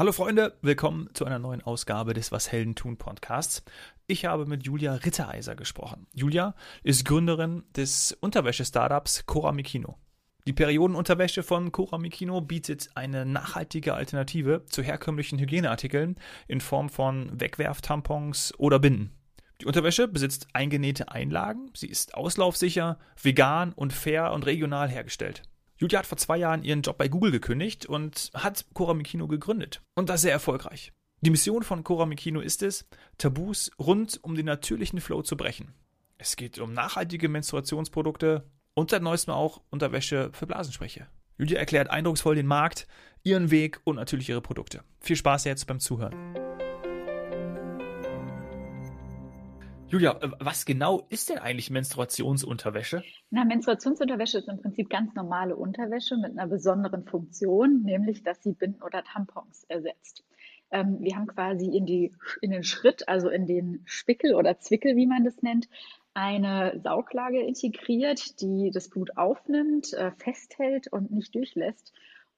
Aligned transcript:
Hallo 0.00 0.12
Freunde, 0.12 0.56
willkommen 0.62 1.10
zu 1.12 1.26
einer 1.26 1.38
neuen 1.38 1.60
Ausgabe 1.60 2.14
des 2.14 2.32
Was 2.32 2.50
Helden 2.50 2.74
tun 2.74 2.96
Podcasts. 2.96 3.62
Ich 4.06 4.24
habe 4.24 4.46
mit 4.46 4.64
Julia 4.64 4.94
Rittereiser 4.94 5.54
gesprochen. 5.56 6.06
Julia 6.14 6.54
ist 6.82 7.04
Gründerin 7.04 7.64
des 7.76 8.16
Unterwäsche-Startups 8.18 9.26
Cora 9.26 9.52
Mikino. 9.52 9.98
Die 10.46 10.54
Periodenunterwäsche 10.54 11.42
von 11.42 11.70
Cora 11.70 11.98
Mikino 11.98 12.40
bietet 12.40 12.88
eine 12.94 13.26
nachhaltige 13.26 13.92
Alternative 13.92 14.64
zu 14.70 14.82
herkömmlichen 14.82 15.38
Hygieneartikeln 15.38 16.16
in 16.48 16.62
Form 16.62 16.88
von 16.88 17.38
Wegwerftampons 17.38 18.54
oder 18.56 18.78
Binden. 18.78 19.12
Die 19.60 19.66
Unterwäsche 19.66 20.08
besitzt 20.08 20.48
eingenähte 20.54 21.12
Einlagen, 21.12 21.72
sie 21.74 21.88
ist 21.88 22.14
auslaufsicher, 22.14 22.98
vegan 23.22 23.74
und 23.74 23.92
fair 23.92 24.32
und 24.32 24.46
regional 24.46 24.88
hergestellt. 24.88 25.42
Julia 25.80 26.00
hat 26.00 26.06
vor 26.06 26.18
zwei 26.18 26.36
Jahren 26.36 26.62
ihren 26.62 26.82
Job 26.82 26.98
bei 26.98 27.08
Google 27.08 27.32
gekündigt 27.32 27.86
und 27.86 28.30
hat 28.34 28.66
Cora 28.74 28.92
Mikino 28.92 29.26
gegründet. 29.26 29.80
Und 29.94 30.10
das 30.10 30.20
sehr 30.20 30.32
erfolgreich. 30.32 30.92
Die 31.22 31.30
Mission 31.30 31.62
von 31.62 31.84
Cora 31.84 32.04
Mikino 32.04 32.40
ist 32.40 32.62
es, 32.62 32.86
Tabus 33.16 33.70
rund 33.78 34.18
um 34.22 34.34
den 34.34 34.46
natürlichen 34.46 35.00
Flow 35.00 35.22
zu 35.22 35.38
brechen. 35.38 35.72
Es 36.18 36.36
geht 36.36 36.58
um 36.58 36.74
nachhaltige 36.74 37.30
Menstruationsprodukte 37.30 38.44
und 38.74 38.90
seit 38.90 39.02
neuestem 39.02 39.32
auch 39.32 39.62
Unterwäsche 39.70 40.30
für 40.34 40.46
Blasenspreche. 40.46 41.06
Julia 41.38 41.58
erklärt 41.58 41.88
eindrucksvoll 41.88 42.34
den 42.34 42.46
Markt, 42.46 42.86
ihren 43.22 43.50
Weg 43.50 43.80
und 43.84 43.96
natürlich 43.96 44.28
ihre 44.28 44.42
Produkte. 44.42 44.84
Viel 45.00 45.16
Spaß 45.16 45.44
jetzt 45.44 45.66
beim 45.66 45.80
Zuhören. 45.80 46.14
Julia, 49.90 50.12
äh, 50.22 50.30
was 50.38 50.64
genau 50.64 51.06
ist 51.08 51.30
denn 51.30 51.38
eigentlich 51.38 51.68
Menstruationsunterwäsche? 51.70 53.02
Na, 53.30 53.44
Menstruationsunterwäsche 53.44 54.38
ist 54.38 54.48
im 54.48 54.60
Prinzip 54.60 54.88
ganz 54.88 55.14
normale 55.14 55.56
Unterwäsche 55.56 56.16
mit 56.16 56.30
einer 56.30 56.46
besonderen 56.46 57.04
Funktion, 57.04 57.82
nämlich 57.82 58.22
dass 58.22 58.40
sie 58.42 58.52
Binden 58.52 58.82
oder 58.82 59.02
Tampons 59.02 59.64
ersetzt. 59.64 60.24
Ähm, 60.70 60.98
wir 61.00 61.16
haben 61.16 61.26
quasi 61.26 61.66
in, 61.66 61.86
die, 61.86 62.12
in 62.40 62.52
den 62.52 62.62
Schritt, 62.62 63.08
also 63.08 63.28
in 63.28 63.48
den 63.48 63.82
Spickel 63.84 64.34
oder 64.34 64.60
Zwickel, 64.60 64.94
wie 64.94 65.06
man 65.06 65.24
das 65.24 65.42
nennt, 65.42 65.68
eine 66.14 66.80
Sauglage 66.84 67.40
integriert, 67.40 68.40
die 68.40 68.70
das 68.72 68.90
Blut 68.90 69.16
aufnimmt, 69.16 69.92
äh, 69.94 70.12
festhält 70.12 70.86
und 70.92 71.10
nicht 71.10 71.34
durchlässt. 71.34 71.92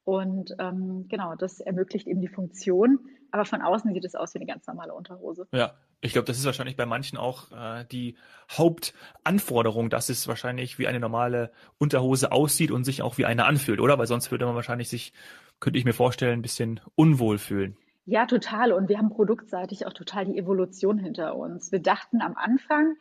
Und 0.05 0.55
ähm, 0.57 1.05
genau, 1.07 1.35
das 1.35 1.59
ermöglicht 1.59 2.07
eben 2.07 2.21
die 2.21 2.27
Funktion. 2.27 2.99
Aber 3.29 3.45
von 3.45 3.61
außen 3.61 3.93
sieht 3.93 4.05
es 4.05 4.15
aus 4.15 4.33
wie 4.33 4.39
eine 4.39 4.47
ganz 4.47 4.65
normale 4.65 4.93
Unterhose. 4.93 5.47
Ja, 5.53 5.75
ich 6.03 6.11
glaube, 6.11 6.25
das 6.25 6.37
ist 6.37 6.45
wahrscheinlich 6.45 6.75
bei 6.75 6.85
manchen 6.85 7.17
auch 7.17 7.51
äh, 7.51 7.85
die 7.91 8.15
Hauptanforderung, 8.51 9.89
dass 9.89 10.09
es 10.09 10.27
wahrscheinlich 10.27 10.77
wie 10.77 10.87
eine 10.87 10.99
normale 10.99 11.51
Unterhose 11.77 12.33
aussieht 12.33 12.71
und 12.71 12.83
sich 12.83 13.01
auch 13.01 13.17
wie 13.17 13.25
eine 13.25 13.45
anfühlt, 13.45 13.79
oder? 13.79 13.97
Weil 13.97 14.07
sonst 14.07 14.29
würde 14.29 14.45
man 14.45 14.55
wahrscheinlich 14.55 14.89
sich, 14.89 15.13
könnte 15.61 15.79
ich 15.79 15.85
mir 15.85 15.93
vorstellen, 15.93 16.39
ein 16.39 16.41
bisschen 16.41 16.81
unwohl 16.95 17.37
fühlen. 17.37 17.77
Ja, 18.05 18.25
total. 18.25 18.73
Und 18.73 18.89
wir 18.89 18.97
haben 18.97 19.11
produktseitig 19.11 19.87
auch 19.87 19.93
total 19.93 20.25
die 20.25 20.37
Evolution 20.37 20.99
hinter 20.99 21.37
uns. 21.37 21.71
Wir 21.71 21.81
dachten 21.81 22.21
am 22.21 22.35
Anfang, 22.35 22.97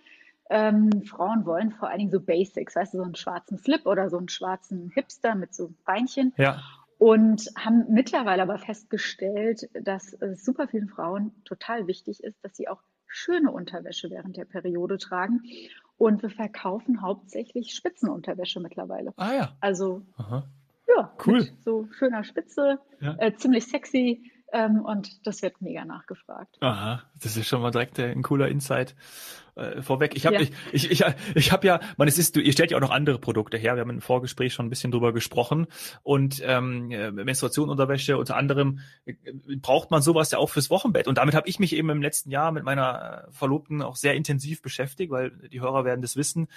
ähm, 0.48 1.02
Frauen 1.04 1.44
wollen 1.44 1.72
vor 1.72 1.88
allen 1.88 1.98
Dingen 1.98 2.12
so 2.12 2.20
Basics, 2.20 2.76
weißt 2.76 2.94
du, 2.94 2.98
so 2.98 3.04
einen 3.04 3.16
schwarzen 3.16 3.58
Slip 3.58 3.84
oder 3.84 4.10
so 4.10 4.18
einen 4.18 4.28
schwarzen 4.28 4.92
Hipster 4.94 5.34
mit 5.34 5.54
so 5.54 5.74
Beinchen. 5.84 6.32
Ja 6.36 6.62
und 7.02 7.50
haben 7.58 7.86
mittlerweile 7.88 8.42
aber 8.42 8.58
festgestellt, 8.58 9.68
dass 9.74 10.12
es 10.12 10.44
super 10.44 10.68
vielen 10.68 10.88
Frauen 10.88 11.32
total 11.44 11.88
wichtig 11.88 12.22
ist, 12.22 12.36
dass 12.44 12.56
sie 12.56 12.68
auch 12.68 12.80
schöne 13.12 13.50
Unterwäsche 13.50 14.10
während 14.10 14.36
der 14.36 14.44
Periode 14.44 14.98
tragen. 14.98 15.42
Und 15.98 16.22
wir 16.22 16.30
verkaufen 16.30 17.02
hauptsächlich 17.02 17.74
Spitzenunterwäsche 17.74 18.58
mittlerweile. 18.58 19.12
Ah 19.16 19.32
ja. 19.34 19.56
Also 19.60 20.02
Aha. 20.16 20.44
ja, 20.88 21.12
cool. 21.26 21.46
so 21.64 21.86
schöner 21.92 22.24
Spitze, 22.24 22.80
ja. 23.00 23.14
äh, 23.18 23.34
ziemlich 23.34 23.66
sexy. 23.66 24.30
Ähm, 24.54 24.84
und 24.84 25.26
das 25.26 25.40
wird 25.40 25.62
mega 25.62 25.84
nachgefragt. 25.84 26.58
Aha, 26.60 27.02
das 27.22 27.38
ist 27.38 27.46
schon 27.48 27.62
mal 27.62 27.70
direkt 27.70 27.98
äh, 27.98 28.10
ein 28.10 28.22
cooler 28.22 28.48
Insight 28.48 28.94
äh, 29.54 29.82
vorweg. 29.82 30.16
Ich 30.16 30.26
habe 30.26 30.36
ja. 30.36 30.42
ich, 30.42 30.52
ich, 30.72 30.90
ich, 30.90 31.04
ich 31.34 31.52
habe 31.52 31.66
ja, 31.66 31.80
man 31.96 32.08
es 32.08 32.18
ist, 32.18 32.36
ihr 32.36 32.52
stellt 32.52 32.70
ja 32.70 32.76
auch 32.76 32.82
noch 32.82 32.90
andere 32.90 33.18
Produkte 33.18 33.56
her. 33.56 33.74
Wir 33.74 33.82
haben 33.82 33.90
im 33.90 34.00
Vorgespräch 34.00 34.54
schon 34.54 34.66
ein 34.66 34.70
bisschen 34.70 34.90
drüber 34.90 35.12
gesprochen. 35.12 35.66
Und 36.02 36.42
ähm, 36.44 36.90
äh, 36.90 37.10
Menstruation, 37.10 37.68
Unterwäsche 37.68 38.16
unter 38.16 38.36
anderem 38.36 38.80
äh, 39.04 39.14
braucht 39.56 39.90
man 39.90 40.02
sowas 40.02 40.30
ja 40.30 40.38
auch 40.38 40.48
fürs 40.48 40.70
Wochenbett. 40.70 41.08
Und 41.08 41.18
damit 41.18 41.34
habe 41.34 41.48
ich 41.48 41.58
mich 41.58 41.74
eben 41.74 41.90
im 41.90 42.02
letzten 42.02 42.30
Jahr 42.30 42.52
mit 42.52 42.64
meiner 42.64 43.28
Verlobten 43.30 43.82
auch 43.82 43.96
sehr 43.96 44.14
intensiv 44.14 44.62
beschäftigt, 44.62 45.10
weil 45.10 45.30
die 45.30 45.60
Hörer 45.60 45.84
werden 45.84 46.02
das 46.02 46.16
wissen, 46.16 46.48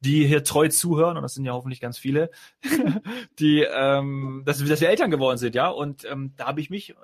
die 0.00 0.26
hier 0.26 0.44
treu 0.44 0.68
zuhören, 0.68 1.16
und 1.16 1.22
das 1.22 1.34
sind 1.34 1.44
ja 1.44 1.52
hoffentlich 1.52 1.80
ganz 1.80 1.98
viele, 1.98 2.30
die 3.38 3.62
ähm, 3.62 4.42
dass, 4.44 4.64
dass 4.64 4.80
wir 4.80 4.88
Eltern 4.88 5.10
geworden 5.10 5.38
sind, 5.38 5.54
ja. 5.54 5.68
Und 5.68 6.04
ähm, 6.04 6.32
da 6.36 6.46
habe 6.46 6.60
ich 6.60 6.70
mich 6.70 6.90
äh, 6.90 6.94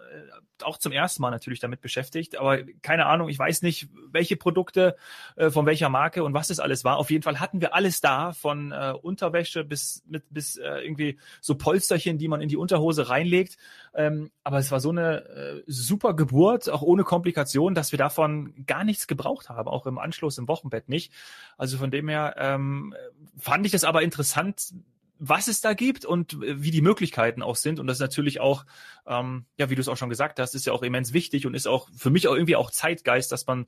auch 0.63 0.79
zum 0.79 0.93
ersten 0.93 1.23
Mal 1.23 1.31
natürlich 1.31 1.61
damit 1.61 1.81
beschäftigt. 1.81 2.37
Aber 2.37 2.59
keine 2.83 3.07
Ahnung, 3.07 3.29
ich 3.29 3.39
weiß 3.39 3.63
nicht, 3.63 3.89
welche 4.11 4.37
Produkte 4.37 4.97
äh, 5.41 5.51
von 5.51 5.65
welcher 5.65 5.89
Marke 5.89 6.23
und 6.23 6.35
was 6.35 6.49
das 6.49 6.61
alles 6.61 6.85
war. 6.85 6.99
Auf 6.99 7.11
jeden 7.11 7.23
Fall 7.23 7.41
hatten 7.41 7.61
wir 7.63 7.75
alles 7.75 8.01
da, 8.01 8.33
von 8.33 8.73
äh, 8.73 8.93
Unterwäsche 9.01 9.65
bis 9.65 10.03
mit 10.07 10.25
bis 10.29 10.57
äh, 10.57 10.81
irgendwie 10.85 11.19
so 11.41 11.55
Polsterchen, 11.55 12.19
die 12.19 12.29
man 12.29 12.43
in 12.43 12.49
die 12.49 12.59
Unterhose 12.59 13.09
reinlegt. 13.09 13.57
Ähm, 13.95 14.31
aber 14.45 14.59
es 14.59 14.71
war 14.71 14.81
so 14.81 14.91
eine 14.91 15.25
äh, 15.29 15.63
super 15.67 16.15
Geburt, 16.15 16.69
auch 16.69 16.83
ohne 16.83 17.05
Komplikation, 17.05 17.75
dass 17.75 17.91
wir 17.91 17.99
davon 17.99 18.67
gar 18.67 18.85
nichts 18.85 19.07
gebraucht 19.07 19.49
haben, 19.49 19.69
auch 19.69 19.87
im 19.87 19.99
Anschluss 19.99 20.37
im 20.37 20.47
Wochenbett 20.47 20.91
nicht. 20.91 21.11
Also 21.57 21.79
von 21.79 21.91
dem 21.91 22.09
her 22.09 22.35
ähm, 22.37 22.95
fand 23.39 23.65
ich 23.65 23.73
es 23.73 23.85
aber 23.85 24.03
interessant, 24.03 24.75
was 25.19 25.49
es 25.49 25.63
da 25.63 25.73
gibt 25.73 26.05
und 26.05 26.35
äh, 26.35 26.63
wie 26.63 26.71
die 26.71 26.83
Möglichkeiten 26.83 27.43
auch 27.43 27.57
sind. 27.57 27.81
Und 27.81 27.87
das 27.87 27.97
ist 27.97 28.03
natürlich 28.03 28.41
auch, 28.41 28.67
ähm, 29.07 29.47
ja, 29.57 29.71
wie 29.71 29.75
du 29.75 29.81
es 29.81 29.89
auch 29.89 29.97
schon 29.97 30.11
gesagt 30.11 30.39
hast, 30.39 30.55
ist 30.55 30.67
ja 30.67 30.75
auch 30.75 30.83
immens 30.83 31.15
wichtig 31.15 31.47
und 31.47 31.55
ist 31.55 31.67
auch 31.67 31.89
für 31.97 32.11
mich 32.11 32.29
auch 32.29 32.35
irgendwie 32.35 32.57
auch 32.57 32.71
Zeitgeist, 32.71 33.33
dass 33.33 33.47
man 33.47 33.67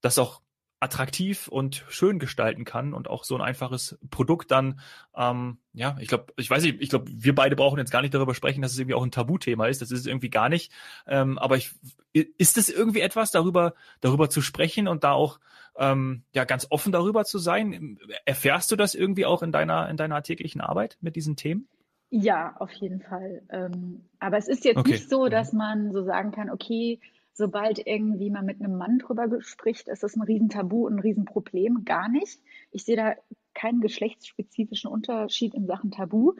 das 0.00 0.18
auch 0.18 0.40
attraktiv 0.82 1.46
und 1.46 1.84
schön 1.88 2.18
gestalten 2.18 2.64
kann 2.64 2.92
und 2.92 3.08
auch 3.08 3.22
so 3.22 3.36
ein 3.36 3.40
einfaches 3.40 3.98
Produkt 4.10 4.50
dann, 4.50 4.80
ähm, 5.16 5.58
ja, 5.72 5.96
ich 6.00 6.08
glaube, 6.08 6.32
ich 6.36 6.50
weiß 6.50 6.64
nicht, 6.64 6.80
ich 6.80 6.90
glaube, 6.90 7.06
wir 7.08 7.34
beide 7.34 7.54
brauchen 7.54 7.78
jetzt 7.78 7.92
gar 7.92 8.02
nicht 8.02 8.12
darüber 8.12 8.34
sprechen, 8.34 8.62
dass 8.62 8.72
es 8.72 8.78
irgendwie 8.78 8.94
auch 8.94 9.04
ein 9.04 9.12
Tabuthema 9.12 9.68
ist. 9.68 9.80
Das 9.80 9.92
ist 9.92 10.00
es 10.00 10.06
irgendwie 10.06 10.28
gar 10.28 10.48
nicht. 10.48 10.72
Ähm, 11.06 11.38
aber 11.38 11.56
ich, 11.56 11.70
ist 12.12 12.58
es 12.58 12.68
irgendwie 12.68 13.00
etwas, 13.00 13.30
darüber, 13.30 13.74
darüber 14.00 14.28
zu 14.28 14.42
sprechen 14.42 14.88
und 14.88 15.04
da 15.04 15.12
auch 15.12 15.38
ähm, 15.76 16.24
ja 16.34 16.44
ganz 16.44 16.66
offen 16.68 16.90
darüber 16.90 17.24
zu 17.24 17.38
sein? 17.38 17.98
Erfährst 18.24 18.72
du 18.72 18.76
das 18.76 18.96
irgendwie 18.96 19.24
auch 19.24 19.42
in 19.42 19.52
deiner, 19.52 19.88
in 19.88 19.96
deiner 19.96 20.22
täglichen 20.24 20.60
Arbeit 20.60 20.98
mit 21.00 21.14
diesen 21.14 21.36
Themen? 21.36 21.68
Ja, 22.10 22.56
auf 22.58 22.72
jeden 22.72 23.00
Fall. 23.00 23.42
Ähm, 23.50 24.04
aber 24.18 24.36
es 24.36 24.48
ist 24.48 24.64
jetzt 24.64 24.78
okay. 24.78 24.92
nicht 24.92 25.08
so, 25.08 25.28
dass 25.28 25.52
man 25.52 25.92
so 25.92 26.02
sagen 26.02 26.32
kann, 26.32 26.50
okay, 26.50 26.98
sobald 27.32 27.86
irgendwie 27.86 28.30
man 28.30 28.44
mit 28.44 28.60
einem 28.60 28.76
Mann 28.76 28.98
drüber 28.98 29.28
spricht, 29.40 29.88
ist 29.88 30.02
das 30.02 30.16
ein 30.16 30.22
Riesentabu 30.22 30.86
und 30.86 30.96
ein 30.96 31.00
Riesenproblem. 31.00 31.84
Gar 31.84 32.08
nicht. 32.08 32.40
Ich 32.70 32.84
sehe 32.84 32.96
da 32.96 33.14
keinen 33.54 33.80
geschlechtsspezifischen 33.80 34.90
Unterschied 34.90 35.54
in 35.54 35.66
Sachen 35.66 35.90
Tabu. 35.90 36.34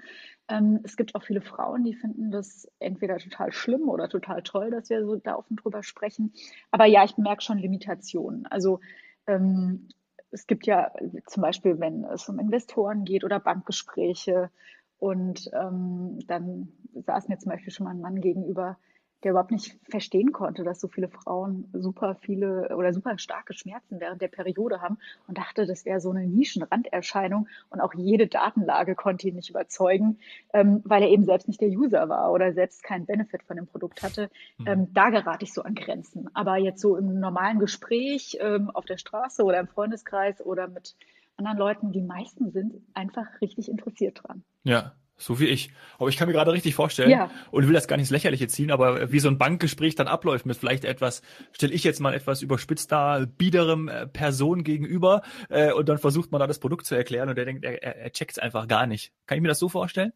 Ähm, 0.48 0.80
es 0.82 0.96
gibt 0.96 1.14
auch 1.14 1.22
viele 1.22 1.40
Frauen, 1.40 1.84
die 1.84 1.94
finden 1.94 2.30
das 2.30 2.70
entweder 2.78 3.18
total 3.18 3.52
schlimm 3.52 3.88
oder 3.88 4.08
total 4.08 4.42
toll, 4.42 4.70
dass 4.70 4.90
wir 4.90 5.04
so 5.04 5.16
da 5.16 5.36
offen 5.36 5.56
drüber 5.56 5.82
sprechen. 5.82 6.32
Aber 6.70 6.86
ja, 6.86 7.04
ich 7.04 7.16
merke 7.18 7.42
schon 7.42 7.58
Limitationen. 7.58 8.46
Also 8.46 8.80
ähm, 9.26 9.88
es 10.30 10.46
gibt 10.46 10.66
ja 10.66 10.90
zum 11.26 11.42
Beispiel, 11.42 11.78
wenn 11.78 12.04
es 12.04 12.28
um 12.28 12.38
Investoren 12.38 13.04
geht 13.04 13.24
oder 13.24 13.38
Bankgespräche 13.38 14.50
und 14.98 15.50
ähm, 15.52 16.18
dann 16.26 16.68
saß 16.94 17.28
mir 17.28 17.38
zum 17.38 17.50
Beispiel 17.50 17.72
schon 17.72 17.84
mal 17.84 17.90
ein 17.90 18.00
Mann 18.00 18.20
gegenüber, 18.20 18.78
der 19.22 19.32
überhaupt 19.32 19.50
nicht 19.50 19.78
verstehen 19.88 20.32
konnte, 20.32 20.64
dass 20.64 20.80
so 20.80 20.88
viele 20.88 21.08
Frauen 21.08 21.68
super 21.72 22.16
viele 22.20 22.74
oder 22.76 22.92
super 22.92 23.18
starke 23.18 23.54
Schmerzen 23.54 24.00
während 24.00 24.20
der 24.20 24.28
Periode 24.28 24.80
haben 24.80 24.98
und 25.28 25.38
dachte, 25.38 25.66
das 25.66 25.84
wäre 25.84 26.00
so 26.00 26.10
eine 26.10 26.26
Nischenranderscheinung 26.26 27.48
und 27.70 27.80
auch 27.80 27.94
jede 27.94 28.26
Datenlage 28.26 28.94
konnte 28.94 29.28
ihn 29.28 29.36
nicht 29.36 29.50
überzeugen, 29.50 30.18
ähm, 30.52 30.82
weil 30.84 31.02
er 31.02 31.10
eben 31.10 31.24
selbst 31.24 31.48
nicht 31.48 31.60
der 31.60 31.68
User 31.68 32.08
war 32.08 32.32
oder 32.32 32.52
selbst 32.52 32.82
keinen 32.82 33.06
Benefit 33.06 33.42
von 33.44 33.56
dem 33.56 33.66
Produkt 33.66 34.02
hatte. 34.02 34.30
Mhm. 34.58 34.66
Ähm, 34.66 34.88
da 34.92 35.10
gerate 35.10 35.44
ich 35.44 35.52
so 35.52 35.62
an 35.62 35.74
Grenzen. 35.74 36.28
Aber 36.34 36.56
jetzt 36.56 36.80
so 36.80 36.96
im 36.96 37.20
normalen 37.20 37.58
Gespräch 37.58 38.38
ähm, 38.40 38.70
auf 38.70 38.84
der 38.84 38.96
Straße 38.96 39.44
oder 39.44 39.60
im 39.60 39.68
Freundeskreis 39.68 40.44
oder 40.44 40.68
mit 40.68 40.96
anderen 41.36 41.58
Leuten, 41.58 41.92
die 41.92 42.02
meisten 42.02 42.50
sind 42.50 42.74
einfach 42.94 43.26
richtig 43.40 43.68
interessiert 43.68 44.20
dran. 44.22 44.44
Ja, 44.64 44.94
so 45.16 45.38
wie 45.38 45.46
ich. 45.46 45.70
Aber 45.98 46.08
ich 46.08 46.16
kann 46.16 46.26
mir 46.26 46.34
gerade 46.34 46.52
richtig 46.52 46.74
vorstellen 46.74 47.10
ja. 47.10 47.30
und 47.50 47.66
will 47.66 47.74
das 47.74 47.88
gar 47.88 47.96
nicht 47.96 48.04
ins 48.04 48.10
Lächerliche 48.10 48.48
ziehen, 48.48 48.70
aber 48.70 49.12
wie 49.12 49.20
so 49.20 49.28
ein 49.28 49.38
Bankgespräch 49.38 49.94
dann 49.94 50.08
abläuft 50.08 50.46
mit 50.46 50.56
vielleicht 50.56 50.84
etwas, 50.84 51.22
stelle 51.52 51.72
ich 51.72 51.84
jetzt 51.84 52.00
mal 52.00 52.14
etwas 52.14 52.42
überspitzt 52.42 52.90
da, 52.90 53.24
biederem 53.26 53.88
äh, 53.88 54.06
Person 54.06 54.64
gegenüber 54.64 55.22
äh, 55.48 55.72
und 55.72 55.88
dann 55.88 55.98
versucht 55.98 56.32
man 56.32 56.40
da 56.40 56.46
das 56.46 56.58
Produkt 56.58 56.86
zu 56.86 56.94
erklären 56.94 57.28
und 57.28 57.36
der 57.36 57.44
denkt, 57.44 57.64
er, 57.64 57.82
er 57.82 58.12
checkt 58.12 58.32
es 58.32 58.38
einfach 58.38 58.66
gar 58.68 58.86
nicht. 58.86 59.12
Kann 59.26 59.36
ich 59.36 59.42
mir 59.42 59.48
das 59.48 59.58
so 59.58 59.68
vorstellen? 59.68 60.12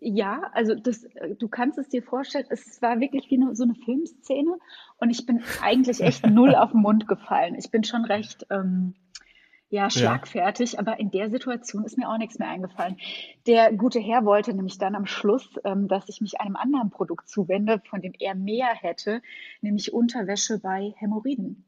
Ja, 0.00 0.50
also 0.52 0.74
das, 0.74 1.06
du 1.38 1.48
kannst 1.48 1.78
es 1.78 1.88
dir 1.88 2.02
vorstellen, 2.02 2.46
es 2.50 2.80
war 2.82 3.00
wirklich 3.00 3.30
wie 3.30 3.40
eine, 3.40 3.54
so 3.54 3.64
eine 3.64 3.74
Filmszene 3.74 4.56
und 4.98 5.10
ich 5.10 5.26
bin 5.26 5.42
eigentlich 5.62 6.00
echt 6.00 6.26
null 6.26 6.54
auf 6.54 6.72
den 6.72 6.80
Mund 6.80 7.08
gefallen. 7.08 7.54
Ich 7.56 7.70
bin 7.70 7.84
schon 7.84 8.04
recht, 8.04 8.46
ähm, 8.50 8.94
ja, 9.72 9.88
schlagfertig, 9.88 10.72
ja. 10.72 10.78
aber 10.78 11.00
in 11.00 11.10
der 11.10 11.30
Situation 11.30 11.84
ist 11.84 11.96
mir 11.96 12.08
auch 12.08 12.18
nichts 12.18 12.38
mehr 12.38 12.48
eingefallen. 12.48 12.98
Der 13.46 13.72
gute 13.72 14.00
Herr 14.00 14.24
wollte 14.24 14.52
nämlich 14.52 14.76
dann 14.76 14.94
am 14.94 15.06
Schluss, 15.06 15.48
ähm, 15.64 15.88
dass 15.88 16.08
ich 16.08 16.20
mich 16.20 16.40
einem 16.40 16.56
anderen 16.56 16.90
Produkt 16.90 17.28
zuwende, 17.28 17.80
von 17.88 18.02
dem 18.02 18.12
er 18.18 18.34
mehr 18.34 18.68
hätte, 18.74 19.22
nämlich 19.62 19.94
Unterwäsche 19.94 20.58
bei 20.58 20.94
Hämorrhoiden. 20.98 21.64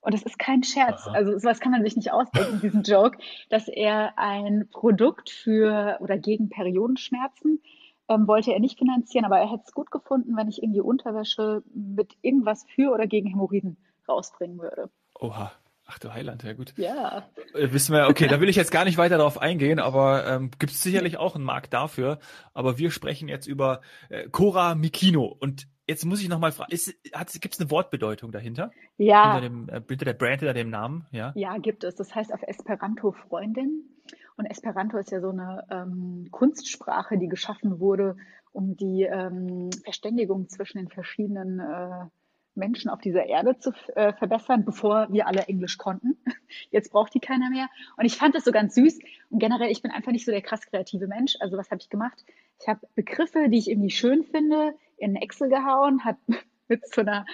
Und 0.00 0.14
das 0.14 0.22
ist 0.22 0.38
kein 0.38 0.62
Scherz. 0.62 1.06
Aha. 1.06 1.14
Also 1.14 1.38
sowas 1.38 1.60
kann 1.60 1.72
man 1.72 1.84
sich 1.84 1.94
nicht 1.94 2.10
ausdenken, 2.10 2.60
diesen 2.60 2.82
Joke, 2.84 3.18
dass 3.50 3.68
er 3.68 4.18
ein 4.18 4.68
Produkt 4.70 5.28
für 5.28 5.98
oder 6.00 6.16
gegen 6.16 6.48
Periodenschmerzen 6.48 7.60
ähm, 8.08 8.26
wollte 8.26 8.52
er 8.52 8.60
nicht 8.60 8.78
finanzieren, 8.78 9.26
aber 9.26 9.38
er 9.38 9.50
hätte 9.50 9.64
es 9.66 9.74
gut 9.74 9.90
gefunden, 9.90 10.36
wenn 10.36 10.48
ich 10.48 10.62
irgendwie 10.62 10.80
Unterwäsche 10.80 11.62
mit 11.74 12.16
irgendwas 12.22 12.64
für 12.74 12.92
oder 12.92 13.06
gegen 13.06 13.28
Hämorrhoiden 13.28 13.76
rausbringen 14.08 14.58
würde. 14.58 14.90
Oha. 15.20 15.52
Ach 15.92 15.98
du 15.98 16.12
Heiland, 16.14 16.42
ja 16.42 16.54
gut. 16.54 16.72
Ja. 16.78 17.28
Äh, 17.54 17.72
wissen 17.72 17.94
wir, 17.94 18.08
okay, 18.08 18.26
da 18.26 18.40
will 18.40 18.48
ich 18.48 18.56
jetzt 18.56 18.70
gar 18.70 18.84
nicht 18.84 18.96
weiter 18.96 19.18
darauf 19.18 19.36
eingehen, 19.36 19.78
aber 19.78 20.26
ähm, 20.26 20.50
gibt 20.58 20.72
es 20.72 20.82
sicherlich 20.82 21.18
auch 21.18 21.34
einen 21.34 21.44
Markt 21.44 21.74
dafür. 21.74 22.18
Aber 22.54 22.78
wir 22.78 22.90
sprechen 22.90 23.28
jetzt 23.28 23.46
über 23.46 23.82
äh, 24.08 24.28
Cora 24.30 24.74
Mikino. 24.74 25.26
Und 25.26 25.68
jetzt 25.86 26.06
muss 26.06 26.22
ich 26.22 26.30
nochmal 26.30 26.52
fragen, 26.52 26.70
gibt 26.70 27.54
es 27.54 27.60
eine 27.60 27.70
Wortbedeutung 27.70 28.32
dahinter? 28.32 28.70
Ja. 28.96 29.34
Hinter, 29.34 29.48
dem, 29.48 29.68
äh, 29.68 29.82
hinter 29.86 30.06
der 30.06 30.14
Brand, 30.14 30.40
hinter 30.40 30.54
dem 30.54 30.70
Namen? 30.70 31.06
Ja? 31.10 31.32
ja, 31.34 31.58
gibt 31.58 31.84
es. 31.84 31.94
Das 31.94 32.14
heißt 32.14 32.32
auf 32.32 32.42
Esperanto 32.42 33.12
Freundin. 33.12 33.90
Und 34.36 34.46
Esperanto 34.46 34.96
ist 34.96 35.10
ja 35.10 35.20
so 35.20 35.28
eine 35.28 35.66
ähm, 35.70 36.28
Kunstsprache, 36.30 37.18
die 37.18 37.28
geschaffen 37.28 37.80
wurde, 37.80 38.16
um 38.52 38.76
die 38.76 39.02
ähm, 39.02 39.68
Verständigung 39.84 40.48
zwischen 40.48 40.78
den 40.78 40.88
verschiedenen 40.88 41.60
äh, 41.60 42.06
Menschen 42.54 42.90
auf 42.90 43.00
dieser 43.00 43.26
Erde 43.26 43.58
zu 43.58 43.72
äh, 43.94 44.12
verbessern, 44.12 44.64
bevor 44.64 45.08
wir 45.10 45.26
alle 45.26 45.42
Englisch 45.42 45.78
konnten. 45.78 46.16
Jetzt 46.70 46.92
braucht 46.92 47.14
die 47.14 47.20
keiner 47.20 47.50
mehr. 47.50 47.68
Und 47.96 48.04
ich 48.04 48.16
fand 48.16 48.34
das 48.34 48.44
so 48.44 48.52
ganz 48.52 48.74
süß. 48.74 48.98
Und 49.30 49.38
generell, 49.38 49.70
ich 49.70 49.82
bin 49.82 49.90
einfach 49.90 50.12
nicht 50.12 50.24
so 50.24 50.32
der 50.32 50.42
krass 50.42 50.66
kreative 50.66 51.06
Mensch. 51.06 51.36
Also 51.40 51.56
was 51.56 51.70
habe 51.70 51.80
ich 51.80 51.88
gemacht? 51.88 52.24
Ich 52.60 52.68
habe 52.68 52.86
Begriffe, 52.94 53.48
die 53.48 53.58
ich 53.58 53.70
irgendwie 53.70 53.90
schön 53.90 54.24
finde, 54.24 54.74
in 54.96 55.16
Excel 55.16 55.48
gehauen, 55.48 56.04
habe 56.04 56.18
mit 56.68 56.86
so 56.86 57.00
einer 57.00 57.26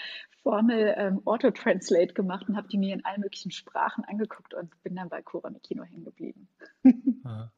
Formel 0.42 0.94
ähm, 0.96 1.22
Auto-Translate 1.24 2.14
gemacht 2.14 2.48
und 2.48 2.56
habe 2.56 2.68
die 2.68 2.78
mir 2.78 2.94
in 2.94 3.04
allen 3.04 3.20
möglichen 3.20 3.50
Sprachen 3.50 4.04
angeguckt 4.04 4.54
und 4.54 4.82
bin 4.82 4.94
dann 4.96 5.08
bei 5.08 5.20
Cora 5.20 5.50
Kino 5.62 5.82
hängen 5.82 6.04
geblieben. 6.04 6.48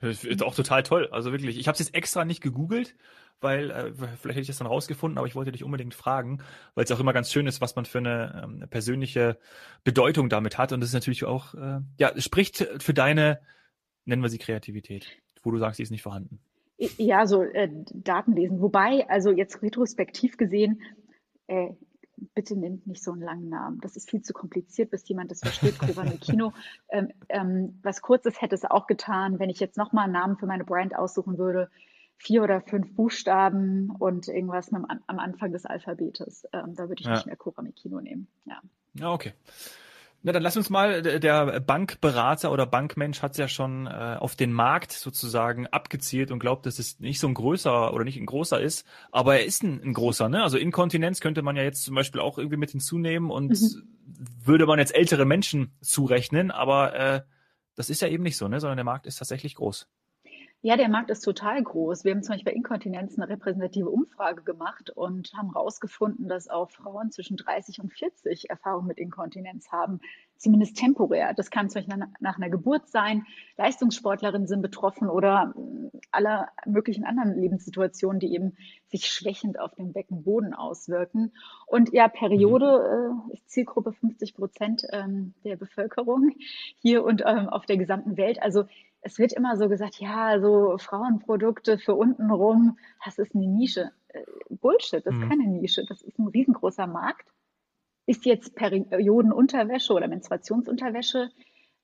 Das 0.00 0.24
ist 0.24 0.42
auch 0.42 0.54
total 0.54 0.82
toll. 0.82 1.08
Also 1.10 1.32
wirklich, 1.32 1.58
ich 1.58 1.68
habe 1.68 1.74
es 1.74 1.78
jetzt 1.78 1.94
extra 1.94 2.24
nicht 2.24 2.42
gegoogelt, 2.42 2.94
weil 3.40 3.70
äh, 3.70 3.92
vielleicht 3.94 4.26
hätte 4.26 4.40
ich 4.40 4.46
das 4.46 4.58
dann 4.58 4.66
rausgefunden, 4.66 5.18
aber 5.18 5.26
ich 5.26 5.34
wollte 5.34 5.52
dich 5.52 5.64
unbedingt 5.64 5.94
fragen, 5.94 6.42
weil 6.74 6.84
es 6.84 6.92
auch 6.92 7.00
immer 7.00 7.12
ganz 7.12 7.32
schön 7.32 7.46
ist, 7.46 7.60
was 7.60 7.76
man 7.76 7.84
für 7.84 7.98
eine 7.98 8.42
ähm, 8.44 8.68
persönliche 8.68 9.38
Bedeutung 9.84 10.28
damit 10.28 10.58
hat. 10.58 10.72
Und 10.72 10.80
das 10.80 10.90
ist 10.90 10.94
natürlich 10.94 11.24
auch, 11.24 11.54
äh, 11.54 11.80
ja, 11.98 12.18
spricht 12.20 12.66
für 12.78 12.94
deine, 12.94 13.40
nennen 14.04 14.22
wir 14.22 14.28
sie 14.28 14.38
Kreativität, 14.38 15.08
wo 15.42 15.50
du 15.50 15.58
sagst, 15.58 15.78
die 15.78 15.82
ist 15.82 15.90
nicht 15.90 16.02
vorhanden. 16.02 16.40
Ja, 16.98 17.26
so 17.26 17.42
äh, 17.42 17.70
Datenlesen. 17.94 18.60
Wobei, 18.60 19.08
also 19.08 19.30
jetzt 19.30 19.62
retrospektiv 19.62 20.36
gesehen, 20.36 20.82
äh, 21.46 21.68
bitte 22.34 22.56
nehmt 22.56 22.86
nicht 22.86 23.02
so 23.02 23.12
einen 23.12 23.22
langen 23.22 23.48
Namen. 23.48 23.80
Das 23.80 23.96
ist 23.96 24.10
viel 24.10 24.22
zu 24.22 24.32
kompliziert, 24.32 24.90
bis 24.90 25.08
jemand 25.08 25.30
das 25.30 25.40
versteht. 25.40 25.78
Kobane 25.78 26.18
Kino. 26.18 26.52
Ähm, 26.88 27.08
ähm, 27.28 27.80
was 27.82 28.00
Kurzes 28.00 28.40
hätte 28.40 28.54
es 28.54 28.64
auch 28.64 28.86
getan, 28.86 29.40
wenn 29.40 29.50
ich 29.50 29.58
jetzt 29.58 29.76
nochmal 29.76 30.04
einen 30.04 30.12
Namen 30.12 30.36
für 30.36 30.46
meine 30.46 30.64
Brand 30.64 30.94
aussuchen 30.94 31.36
würde. 31.36 31.68
Vier 32.16 32.44
oder 32.44 32.60
fünf 32.60 32.94
Buchstaben 32.94 33.90
und 33.98 34.28
irgendwas 34.28 34.72
am, 34.72 34.86
am 34.86 35.18
Anfang 35.18 35.52
des 35.52 35.66
Alphabetes. 35.66 36.46
Ähm, 36.52 36.74
da 36.76 36.88
würde 36.88 37.00
ich 37.00 37.06
ja. 37.06 37.14
nicht 37.14 37.26
mehr 37.26 37.36
Kobane 37.36 37.72
Kino 37.72 38.00
nehmen. 38.00 38.28
Ja, 38.44 38.60
ja 38.94 39.12
okay. 39.12 39.32
Na, 40.22 40.32
dann 40.32 40.42
lass 40.42 40.56
uns 40.56 40.70
mal, 40.70 41.02
der 41.02 41.60
Bankberater 41.60 42.50
oder 42.50 42.66
Bankmensch 42.66 43.22
hat 43.22 43.32
es 43.32 43.38
ja 43.38 43.46
schon 43.46 43.86
äh, 43.86 44.16
auf 44.18 44.34
den 44.34 44.52
Markt 44.52 44.90
sozusagen 44.92 45.66
abgezielt 45.68 46.32
und 46.32 46.40
glaubt, 46.40 46.66
dass 46.66 46.78
es 46.78 46.98
nicht 46.98 47.20
so 47.20 47.28
ein 47.28 47.34
größer 47.34 47.92
oder 47.94 48.04
nicht 48.04 48.18
ein 48.18 48.26
großer 48.26 48.60
ist, 48.60 48.84
aber 49.12 49.36
er 49.36 49.44
ist 49.44 49.62
ein, 49.62 49.80
ein 49.82 49.92
großer, 49.92 50.28
ne? 50.28 50.42
Also 50.42 50.58
Inkontinenz 50.58 51.20
könnte 51.20 51.42
man 51.42 51.54
ja 51.54 51.62
jetzt 51.62 51.84
zum 51.84 51.94
Beispiel 51.94 52.20
auch 52.20 52.38
irgendwie 52.38 52.56
mit 52.56 52.70
hinzunehmen 52.72 53.30
und 53.30 53.50
mhm. 53.50 53.82
würde 54.42 54.66
man 54.66 54.78
jetzt 54.80 54.94
ältere 54.94 55.26
Menschen 55.26 55.76
zurechnen, 55.80 56.50
aber 56.50 56.94
äh, 56.94 57.22
das 57.76 57.90
ist 57.90 58.02
ja 58.02 58.08
eben 58.08 58.24
nicht 58.24 58.36
so, 58.36 58.48
ne? 58.48 58.58
Sondern 58.58 58.78
der 58.78 58.84
Markt 58.84 59.06
ist 59.06 59.16
tatsächlich 59.16 59.54
groß. 59.54 59.86
Ja, 60.66 60.76
der 60.76 60.88
Markt 60.88 61.10
ist 61.10 61.20
total 61.20 61.62
groß. 61.62 62.02
Wir 62.02 62.10
haben 62.10 62.24
zum 62.24 62.32
Beispiel 62.32 62.52
bei 62.52 62.56
Inkontinenz 62.56 63.16
eine 63.16 63.28
repräsentative 63.28 63.88
Umfrage 63.88 64.42
gemacht 64.42 64.90
und 64.90 65.32
haben 65.36 65.52
herausgefunden, 65.52 66.26
dass 66.26 66.48
auch 66.48 66.72
Frauen 66.72 67.12
zwischen 67.12 67.36
30 67.36 67.78
und 67.82 67.92
40 67.92 68.50
Erfahrung 68.50 68.84
mit 68.84 68.98
Inkontinenz 68.98 69.70
haben, 69.70 70.00
zumindest 70.38 70.76
temporär. 70.76 71.34
Das 71.34 71.50
kann 71.50 71.70
zum 71.70 71.82
Beispiel 71.82 72.04
nach 72.18 72.36
einer 72.36 72.50
Geburt 72.50 72.88
sein, 72.88 73.26
Leistungssportlerinnen 73.56 74.48
sind 74.48 74.60
betroffen 74.60 75.08
oder 75.08 75.54
äh, 75.56 75.98
aller 76.10 76.48
möglichen 76.66 77.04
anderen 77.04 77.40
Lebenssituationen, 77.40 78.18
die 78.18 78.34
eben 78.34 78.56
sich 78.88 79.06
schwächend 79.06 79.60
auf 79.60 79.72
den 79.76 79.92
Beckenboden 79.92 80.52
auswirken. 80.52 81.32
Und 81.66 81.92
ja, 81.92 82.08
Periode 82.08 83.12
mhm. 83.14 83.30
äh, 83.30 83.34
ist 83.34 83.48
Zielgruppe 83.50 83.92
50 83.92 84.34
Prozent 84.34 84.82
ähm, 84.90 85.32
der 85.44 85.54
Bevölkerung 85.54 86.32
hier 86.80 87.04
und 87.04 87.22
ähm, 87.24 87.48
auf 87.48 87.66
der 87.66 87.76
gesamten 87.76 88.16
Welt. 88.16 88.42
Also 88.42 88.64
es 89.06 89.20
wird 89.20 89.32
immer 89.32 89.56
so 89.56 89.68
gesagt, 89.68 90.00
ja, 90.00 90.40
so 90.40 90.78
Frauenprodukte 90.78 91.78
für 91.78 91.94
untenrum, 91.94 92.76
das 93.04 93.18
ist 93.18 93.36
eine 93.36 93.46
Nische. 93.46 93.92
Äh, 94.08 94.22
Bullshit, 94.50 95.06
das 95.06 95.14
ist 95.14 95.20
mhm. 95.20 95.28
keine 95.28 95.46
Nische, 95.46 95.84
das 95.86 96.02
ist 96.02 96.18
ein 96.18 96.26
riesengroßer 96.26 96.88
Markt. 96.88 97.28
Ist 98.06 98.26
jetzt 98.26 98.56
Periodenunterwäsche 98.56 99.92
oder 99.92 100.08
Menstruationsunterwäsche 100.08 101.30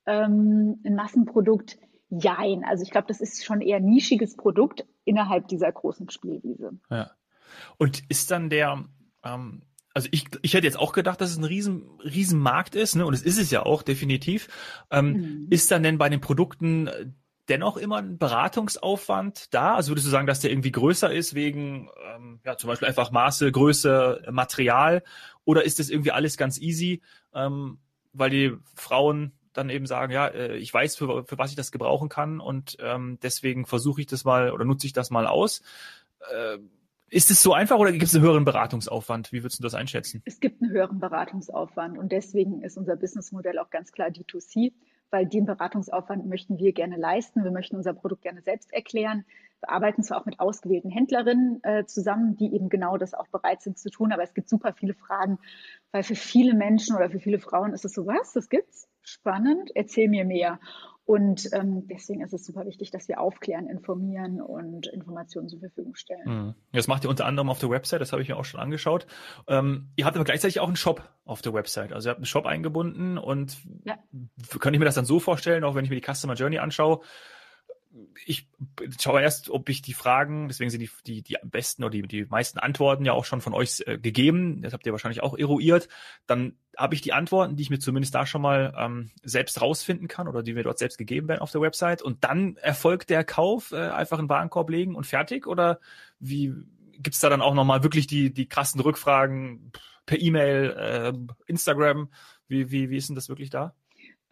ähm, 0.06 0.80
ein 0.84 0.96
Massenprodukt? 0.96 1.78
Jein. 2.10 2.64
Also 2.64 2.82
ich 2.82 2.90
glaube, 2.90 3.06
das 3.06 3.20
ist 3.20 3.44
schon 3.44 3.60
eher 3.60 3.78
nischiges 3.78 4.36
Produkt 4.36 4.84
innerhalb 5.04 5.46
dieser 5.46 5.70
großen 5.70 6.10
Spielwiese. 6.10 6.72
Ja. 6.90 7.12
Und 7.78 8.02
ist 8.08 8.32
dann 8.32 8.50
der, 8.50 8.84
ähm, 9.24 9.62
also 9.94 10.08
ich, 10.10 10.26
ich 10.42 10.54
hätte 10.54 10.66
jetzt 10.66 10.78
auch 10.78 10.92
gedacht, 10.92 11.20
dass 11.20 11.30
es 11.30 11.38
ein 11.38 11.44
riesen, 11.44 11.88
riesen 12.02 12.38
Markt 12.38 12.74
ist, 12.74 12.96
ne? 12.96 13.04
Und 13.04 13.14
es 13.14 13.22
ist 13.22 13.38
es 13.38 13.50
ja 13.50 13.64
auch 13.64 13.82
definitiv. 13.82 14.48
Ähm, 14.90 15.12
mhm. 15.12 15.46
Ist 15.50 15.70
dann 15.70 15.82
denn 15.82 15.98
bei 15.98 16.08
den 16.08 16.20
Produkten 16.20 16.88
dennoch 17.48 17.76
immer 17.76 17.98
ein 17.98 18.18
Beratungsaufwand 18.18 19.52
da? 19.52 19.74
Also 19.74 19.90
würdest 19.90 20.06
du 20.06 20.10
sagen, 20.10 20.26
dass 20.26 20.40
der 20.40 20.50
irgendwie 20.50 20.72
größer 20.72 21.12
ist 21.12 21.34
wegen 21.34 21.90
ähm, 22.14 22.40
ja 22.44 22.56
zum 22.56 22.68
Beispiel 22.68 22.88
einfach 22.88 23.10
Maße, 23.10 23.50
Größe, 23.52 24.28
Material? 24.30 25.02
Oder 25.44 25.64
ist 25.64 25.78
das 25.78 25.90
irgendwie 25.90 26.12
alles 26.12 26.36
ganz 26.36 26.58
easy, 26.58 27.02
ähm, 27.34 27.78
weil 28.12 28.30
die 28.30 28.52
Frauen 28.74 29.32
dann 29.52 29.68
eben 29.68 29.86
sagen, 29.86 30.12
ja, 30.12 30.28
äh, 30.28 30.56
ich 30.56 30.72
weiß, 30.72 30.96
für, 30.96 31.24
für 31.26 31.36
was 31.36 31.50
ich 31.50 31.56
das 31.56 31.72
gebrauchen 31.72 32.08
kann 32.08 32.40
und 32.40 32.76
ähm, 32.80 33.18
deswegen 33.22 33.66
versuche 33.66 34.00
ich 34.00 34.06
das 34.06 34.24
mal 34.24 34.50
oder 34.50 34.64
nutze 34.64 34.86
ich 34.86 34.92
das 34.92 35.10
mal 35.10 35.26
aus. 35.26 35.62
Äh, 36.32 36.58
ist 37.12 37.30
es 37.30 37.42
so 37.42 37.52
einfach 37.52 37.78
oder 37.78 37.92
gibt 37.92 38.04
es 38.04 38.14
einen 38.14 38.24
höheren 38.24 38.44
Beratungsaufwand? 38.44 39.32
Wie 39.32 39.42
würdest 39.42 39.58
du 39.58 39.62
das 39.62 39.74
einschätzen? 39.74 40.22
Es 40.24 40.40
gibt 40.40 40.62
einen 40.62 40.70
höheren 40.70 40.98
Beratungsaufwand 40.98 41.98
und 41.98 42.10
deswegen 42.10 42.62
ist 42.62 42.78
unser 42.78 42.96
Businessmodell 42.96 43.58
auch 43.58 43.68
ganz 43.68 43.92
klar 43.92 44.08
D2C, 44.08 44.72
weil 45.10 45.26
den 45.26 45.44
Beratungsaufwand 45.44 46.26
möchten 46.26 46.58
wir 46.58 46.72
gerne 46.72 46.96
leisten. 46.96 47.44
Wir 47.44 47.50
möchten 47.50 47.76
unser 47.76 47.92
Produkt 47.92 48.22
gerne 48.22 48.40
selbst 48.40 48.72
erklären. 48.72 49.26
Wir 49.60 49.70
arbeiten 49.70 50.02
zwar 50.02 50.22
auch 50.22 50.24
mit 50.24 50.40
ausgewählten 50.40 50.90
Händlerinnen 50.90 51.62
äh, 51.62 51.84
zusammen, 51.84 52.36
die 52.36 52.54
eben 52.54 52.70
genau 52.70 52.96
das 52.96 53.12
auch 53.12 53.28
bereit 53.28 53.60
sind 53.60 53.78
zu 53.78 53.90
tun, 53.90 54.10
aber 54.10 54.22
es 54.22 54.32
gibt 54.32 54.48
super 54.48 54.72
viele 54.72 54.94
Fragen, 54.94 55.38
weil 55.92 56.02
für 56.04 56.16
viele 56.16 56.54
Menschen 56.54 56.96
oder 56.96 57.10
für 57.10 57.20
viele 57.20 57.38
Frauen 57.40 57.74
ist 57.74 57.84
es 57.84 57.92
so, 57.92 58.06
was, 58.06 58.32
das 58.32 58.48
gibt's? 58.48 58.88
Spannend, 59.02 59.70
erzähl 59.74 60.08
mir 60.08 60.24
mehr. 60.24 60.58
Und 61.04 61.48
ähm, 61.52 61.88
deswegen 61.88 62.22
ist 62.22 62.32
es 62.32 62.46
super 62.46 62.64
wichtig, 62.64 62.90
dass 62.92 63.08
wir 63.08 63.20
aufklären, 63.20 63.66
informieren 63.66 64.40
und 64.40 64.86
Informationen 64.86 65.48
zur 65.48 65.58
Verfügung 65.58 65.96
stellen. 65.96 66.22
Mhm. 66.24 66.54
Das 66.72 66.86
macht 66.86 67.04
ihr 67.04 67.10
unter 67.10 67.26
anderem 67.26 67.50
auf 67.50 67.58
der 67.58 67.70
Website, 67.70 68.00
das 68.00 68.12
habe 68.12 68.22
ich 68.22 68.28
mir 68.28 68.36
auch 68.36 68.44
schon 68.44 68.60
angeschaut. 68.60 69.06
Ähm, 69.48 69.90
ihr 69.96 70.04
habt 70.04 70.16
aber 70.16 70.24
gleichzeitig 70.24 70.60
auch 70.60 70.68
einen 70.68 70.76
Shop 70.76 71.10
auf 71.24 71.42
der 71.42 71.54
Website. 71.54 71.92
Also 71.92 72.08
ihr 72.08 72.10
habt 72.10 72.18
einen 72.18 72.26
Shop 72.26 72.46
eingebunden 72.46 73.18
und 73.18 73.56
ja. 73.84 73.98
kann 74.60 74.74
ich 74.74 74.78
mir 74.78 74.86
das 74.86 74.94
dann 74.94 75.04
so 75.04 75.18
vorstellen, 75.18 75.64
auch 75.64 75.74
wenn 75.74 75.84
ich 75.84 75.90
mir 75.90 76.00
die 76.00 76.12
Customer 76.12 76.34
Journey 76.34 76.58
anschaue, 76.58 77.00
ich 78.24 78.48
schaue 79.00 79.22
erst, 79.22 79.50
ob 79.50 79.68
ich 79.68 79.82
die 79.82 79.92
Fragen, 79.92 80.48
deswegen 80.48 80.70
sind 80.70 80.80
die, 80.80 80.90
die, 81.06 81.22
die 81.22 81.36
besten 81.42 81.84
oder 81.84 81.90
die, 81.90 82.02
die 82.02 82.24
meisten 82.24 82.58
Antworten 82.58 83.04
ja 83.04 83.12
auch 83.12 83.24
schon 83.24 83.40
von 83.40 83.52
euch 83.52 83.82
äh, 83.86 83.98
gegeben. 83.98 84.62
Das 84.62 84.72
habt 84.72 84.86
ihr 84.86 84.92
wahrscheinlich 84.92 85.22
auch 85.22 85.36
eruiert. 85.36 85.88
Dann 86.26 86.56
habe 86.76 86.94
ich 86.94 87.02
die 87.02 87.12
Antworten, 87.12 87.56
die 87.56 87.62
ich 87.62 87.70
mir 87.70 87.78
zumindest 87.78 88.14
da 88.14 88.24
schon 88.24 88.42
mal 88.42 88.74
ähm, 88.78 89.10
selbst 89.22 89.60
rausfinden 89.60 90.08
kann 90.08 90.28
oder 90.28 90.42
die 90.42 90.54
mir 90.54 90.62
dort 90.62 90.78
selbst 90.78 90.96
gegeben 90.96 91.28
werden 91.28 91.40
auf 91.40 91.52
der 91.52 91.60
Website. 91.60 92.02
Und 92.02 92.24
dann 92.24 92.56
erfolgt 92.56 93.10
der 93.10 93.24
Kauf, 93.24 93.72
äh, 93.72 93.88
einfach 93.88 94.18
einen 94.18 94.28
Warenkorb 94.28 94.70
legen 94.70 94.94
und 94.94 95.06
fertig? 95.06 95.46
Oder 95.46 95.78
wie 96.18 96.54
gibt's 96.98 97.20
da 97.20 97.28
dann 97.28 97.42
auch 97.42 97.54
nochmal 97.54 97.82
wirklich 97.82 98.06
die, 98.06 98.32
die 98.32 98.48
krassen 98.48 98.80
Rückfragen 98.80 99.72
per 100.06 100.20
E-Mail, 100.20 100.70
äh, 100.70 101.12
Instagram? 101.46 102.08
Wie, 102.48 102.70
wie, 102.70 102.90
wie 102.90 102.96
ist 102.96 103.08
denn 103.08 103.16
das 103.16 103.28
wirklich 103.28 103.50
da? 103.50 103.74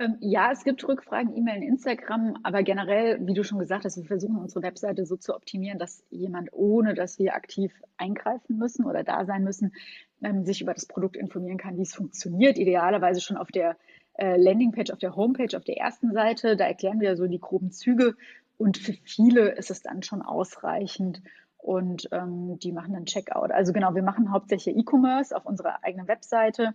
Ähm, 0.00 0.16
ja, 0.20 0.50
es 0.50 0.64
gibt 0.64 0.88
Rückfragen, 0.88 1.36
E-Mail, 1.36 1.62
Instagram, 1.62 2.38
aber 2.42 2.62
generell, 2.62 3.18
wie 3.26 3.34
du 3.34 3.44
schon 3.44 3.58
gesagt 3.58 3.84
hast, 3.84 3.98
wir 3.98 4.06
versuchen 4.06 4.38
unsere 4.38 4.62
Webseite 4.62 5.04
so 5.04 5.16
zu 5.16 5.34
optimieren, 5.34 5.78
dass 5.78 6.02
jemand, 6.08 6.48
ohne 6.52 6.94
dass 6.94 7.18
wir 7.18 7.34
aktiv 7.34 7.70
eingreifen 7.98 8.56
müssen 8.56 8.86
oder 8.86 9.04
da 9.04 9.26
sein 9.26 9.44
müssen, 9.44 9.74
ähm, 10.22 10.46
sich 10.46 10.62
über 10.62 10.72
das 10.72 10.86
Produkt 10.86 11.18
informieren 11.18 11.58
kann, 11.58 11.76
wie 11.76 11.82
es 11.82 11.94
funktioniert. 11.94 12.56
Idealerweise 12.56 13.20
schon 13.20 13.36
auf 13.36 13.48
der 13.48 13.76
äh, 14.14 14.40
Landingpage 14.40 14.90
auf 14.90 14.98
der 14.98 15.16
Homepage, 15.16 15.54
auf 15.54 15.64
der 15.64 15.76
ersten 15.76 16.12
Seite. 16.14 16.56
Da 16.56 16.64
erklären 16.64 17.00
wir 17.00 17.14
so 17.14 17.26
die 17.26 17.38
groben 17.38 17.70
Züge 17.70 18.14
und 18.56 18.78
für 18.78 18.94
viele 19.04 19.50
ist 19.50 19.70
es 19.70 19.82
dann 19.82 20.02
schon 20.02 20.22
ausreichend 20.22 21.20
und 21.58 22.08
ähm, 22.12 22.58
die 22.58 22.72
machen 22.72 22.94
dann 22.94 23.04
Checkout. 23.04 23.50
Also 23.50 23.74
genau, 23.74 23.94
wir 23.94 24.02
machen 24.02 24.32
hauptsächlich 24.32 24.78
E-Commerce 24.78 25.36
auf 25.36 25.44
unserer 25.44 25.84
eigenen 25.84 26.08
Webseite 26.08 26.74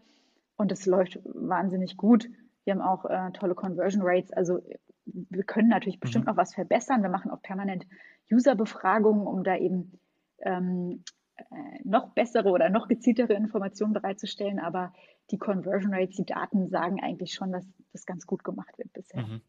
und 0.57 0.71
es 0.71 0.85
läuft 0.85 1.19
wahnsinnig 1.23 1.97
gut. 1.97 2.29
Wir 2.65 2.73
haben 2.73 2.81
auch 2.81 3.05
äh, 3.05 3.31
tolle 3.31 3.55
Conversion 3.55 4.01
Rates. 4.03 4.31
Also 4.33 4.59
wir 5.05 5.43
können 5.43 5.69
natürlich 5.69 5.99
bestimmt 5.99 6.25
mhm. 6.25 6.31
noch 6.31 6.37
was 6.37 6.53
verbessern. 6.53 7.03
Wir 7.03 7.09
machen 7.09 7.31
auch 7.31 7.41
permanent 7.41 7.85
User-Befragungen, 8.31 9.27
um 9.27 9.43
da 9.43 9.55
eben 9.55 9.99
ähm, 10.39 11.03
äh, 11.37 11.43
noch 11.83 12.09
bessere 12.09 12.49
oder 12.49 12.69
noch 12.69 12.87
gezieltere 12.87 13.33
Informationen 13.33 13.93
bereitzustellen. 13.93 14.59
Aber 14.59 14.93
die 15.31 15.37
Conversion 15.37 15.93
Rates, 15.93 16.15
die 16.15 16.25
Daten 16.25 16.67
sagen 16.69 16.99
eigentlich 17.01 17.33
schon, 17.33 17.51
dass 17.51 17.65
das 17.93 18.05
ganz 18.05 18.25
gut 18.25 18.43
gemacht 18.43 18.77
wird 18.77 18.91
bisher. 18.93 19.21
Mhm. 19.21 19.41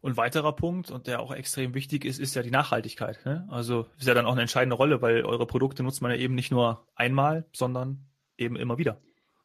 Und 0.00 0.16
weiterer 0.16 0.54
Punkt, 0.54 0.90
und 0.90 1.08
der 1.08 1.20
auch 1.20 1.32
extrem 1.32 1.74
wichtig 1.74 2.04
ist, 2.04 2.20
ist 2.20 2.36
ja 2.36 2.42
die 2.42 2.50
Nachhaltigkeit. 2.50 3.24
Ne? 3.24 3.46
Also 3.50 3.86
ist 3.98 4.06
ja 4.06 4.14
dann 4.14 4.26
auch 4.26 4.32
eine 4.32 4.42
entscheidende 4.42 4.76
Rolle, 4.76 5.02
weil 5.02 5.24
eure 5.24 5.46
Produkte 5.46 5.82
nutzt 5.82 6.00
man 6.00 6.12
ja 6.12 6.16
eben 6.16 6.34
nicht 6.34 6.52
nur 6.52 6.86
einmal, 6.94 7.44
sondern 7.52 8.06
eben 8.36 8.54
immer 8.54 8.78
wieder. 8.78 9.00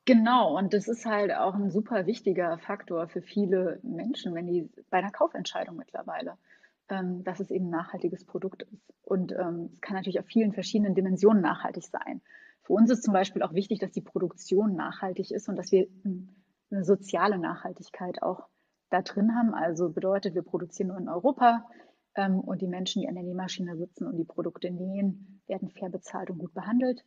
Genau, 0.06 0.58
und 0.58 0.74
das 0.74 0.88
ist 0.88 1.06
halt 1.06 1.32
auch 1.32 1.54
ein 1.54 1.70
super 1.70 2.08
wichtiger 2.08 2.58
Faktor 2.58 3.08
für 3.08 3.22
viele 3.22 3.80
Menschen, 3.84 4.34
wenn 4.34 4.48
die 4.48 4.70
bei 4.90 4.98
einer 4.98 5.12
Kaufentscheidung 5.12 5.76
mittlerweile, 5.76 6.38
ähm, 6.90 7.24
dass 7.24 7.40
es 7.40 7.52
eben 7.52 7.68
ein 7.68 7.72
nachhaltiges 7.72 8.26
Produkt 8.26 8.64
ist. 8.64 8.94
Und 9.04 9.32
ähm, 9.32 9.70
es 9.74 9.82
kann 9.82 9.96
natürlich 9.96 10.20
auf 10.20 10.26
vielen 10.26 10.54
verschiedenen 10.54 10.96
Dimensionen 10.96 11.42
nachhaltig 11.42 11.84
sein. 11.84 12.22
Für 12.64 12.74
uns 12.74 12.90
ist 12.90 13.04
zum 13.04 13.14
Beispiel 13.14 13.44
auch 13.44 13.54
wichtig, 13.54 13.80
dass 13.80 13.92
die 13.92 14.02
Produktion 14.02 14.76
nachhaltig 14.76 15.32
ist 15.32 15.48
und 15.50 15.56
dass 15.56 15.72
wir 15.72 15.88
eine 16.72 16.84
soziale 16.84 17.38
Nachhaltigkeit 17.38 18.24
auch 18.24 18.48
da 18.90 19.02
drin 19.02 19.36
haben. 19.36 19.54
Also 19.54 19.90
bedeutet, 19.90 20.34
wir 20.34 20.44
produzieren 20.44 20.90
nur 20.90 20.98
in 20.98 21.10
Europa 21.10 21.66
ähm, 22.16 22.40
und 22.40 22.62
die 22.62 22.68
Menschen, 22.68 23.02
die 23.02 23.08
an 23.08 23.16
der 23.16 23.24
Nähmaschine 23.24 23.78
sitzen 23.78 24.08
und 24.08 24.18
die 24.18 24.26
Produkte 24.26 24.72
nähen, 24.72 25.42
werden 25.48 25.70
fair 25.70 25.90
bezahlt 25.90 26.30
und 26.32 26.40
gut 26.40 26.54
behandelt. 26.54 27.04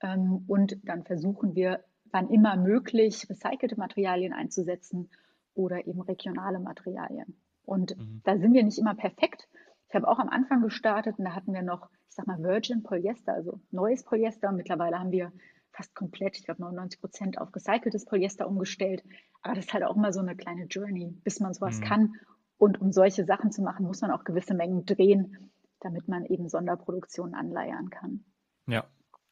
Ähm, 0.00 0.44
und 0.46 0.78
dann 0.84 1.04
versuchen 1.04 1.54
wir, 1.54 1.84
wann 2.12 2.28
immer 2.28 2.56
möglich, 2.56 3.26
recycelte 3.28 3.76
Materialien 3.76 4.32
einzusetzen 4.32 5.10
oder 5.54 5.86
eben 5.86 6.00
regionale 6.00 6.60
Materialien. 6.60 7.36
Und 7.64 7.96
mhm. 7.96 8.20
da 8.24 8.38
sind 8.38 8.52
wir 8.52 8.62
nicht 8.62 8.78
immer 8.78 8.94
perfekt. 8.94 9.48
Ich 9.88 9.94
habe 9.94 10.08
auch 10.08 10.18
am 10.18 10.28
Anfang 10.28 10.62
gestartet 10.62 11.18
und 11.18 11.24
da 11.24 11.34
hatten 11.34 11.52
wir 11.52 11.62
noch, 11.62 11.88
ich 12.08 12.14
sag 12.14 12.26
mal, 12.26 12.42
Virgin 12.42 12.82
Polyester, 12.82 13.34
also 13.34 13.60
neues 13.70 14.04
Polyester. 14.04 14.52
Mittlerweile 14.52 14.98
haben 14.98 15.12
wir 15.12 15.32
fast 15.72 15.94
komplett, 15.94 16.38
ich 16.38 16.44
glaube 16.44 16.62
99 16.62 17.00
Prozent 17.00 17.38
auf 17.38 17.54
recyceltes 17.54 18.04
Polyester 18.04 18.48
umgestellt. 18.48 19.04
Aber 19.42 19.54
das 19.54 19.66
ist 19.66 19.74
halt 19.74 19.84
auch 19.84 19.96
immer 19.96 20.12
so 20.12 20.20
eine 20.20 20.36
kleine 20.36 20.64
Journey, 20.64 21.12
bis 21.24 21.40
man 21.40 21.52
sowas 21.54 21.80
mhm. 21.80 21.84
kann. 21.84 22.12
Und 22.58 22.80
um 22.80 22.92
solche 22.92 23.24
Sachen 23.24 23.52
zu 23.52 23.62
machen, 23.62 23.86
muss 23.86 24.00
man 24.00 24.10
auch 24.10 24.24
gewisse 24.24 24.54
Mengen 24.54 24.86
drehen, 24.86 25.50
damit 25.80 26.08
man 26.08 26.24
eben 26.24 26.48
Sonderproduktionen 26.48 27.34
anleiern 27.34 27.90
kann. 27.90 28.24
Ja, 28.66 28.84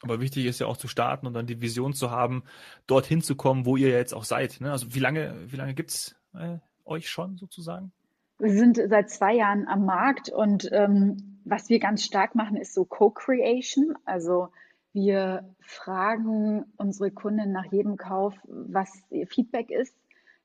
aber 0.03 0.21
wichtig 0.21 0.47
ist 0.47 0.61
ja 0.61 0.67
auch 0.67 0.77
zu 0.77 0.89
starten 0.89 1.27
und 1.27 1.35
dann 1.35 1.47
die 1.47 1.61
Vision 1.61 1.95
zu 1.95 2.11
haben, 2.11 2.45
dorthin 2.87 3.23
zu 3.23 3.37
kommen, 3.37 3.67
wo 3.67 3.77
ihr 3.77 3.89
jetzt 3.89 4.15
auch 4.15 4.25
seid. 4.25 4.61
Ne? 4.61 4.71
Also 4.71 4.95
wie 4.95 5.01
lange, 5.01 5.35
wie 5.47 5.57
lange 5.57 5.75
gibt 5.75 5.91
es 5.91 6.17
äh, 6.35 6.59
euch 6.85 7.09
schon 7.09 7.37
sozusagen? 7.37 7.93
Wir 8.39 8.53
sind 8.53 8.81
seit 8.89 9.11
zwei 9.11 9.35
Jahren 9.35 9.69
am 9.69 9.87
Markt 9.87 10.29
und 10.29 10.69
ähm, 10.73 11.39
was 11.45 11.69
wir 11.69 11.79
ganz 11.79 12.05
stark 12.05 12.35
machen, 12.35 12.57
ist 12.57 12.75
so 12.75 12.85
Co-Creation. 12.85 13.95
Also 14.05 14.49
wir 14.93 15.49
fragen 15.61 16.65
unsere 16.77 17.11
Kunden 17.11 17.53
nach 17.53 17.71
jedem 17.73 17.97
Kauf, 17.97 18.35
was 18.45 18.91
ihr 19.11 19.27
Feedback 19.27 19.71
ist. 19.71 19.97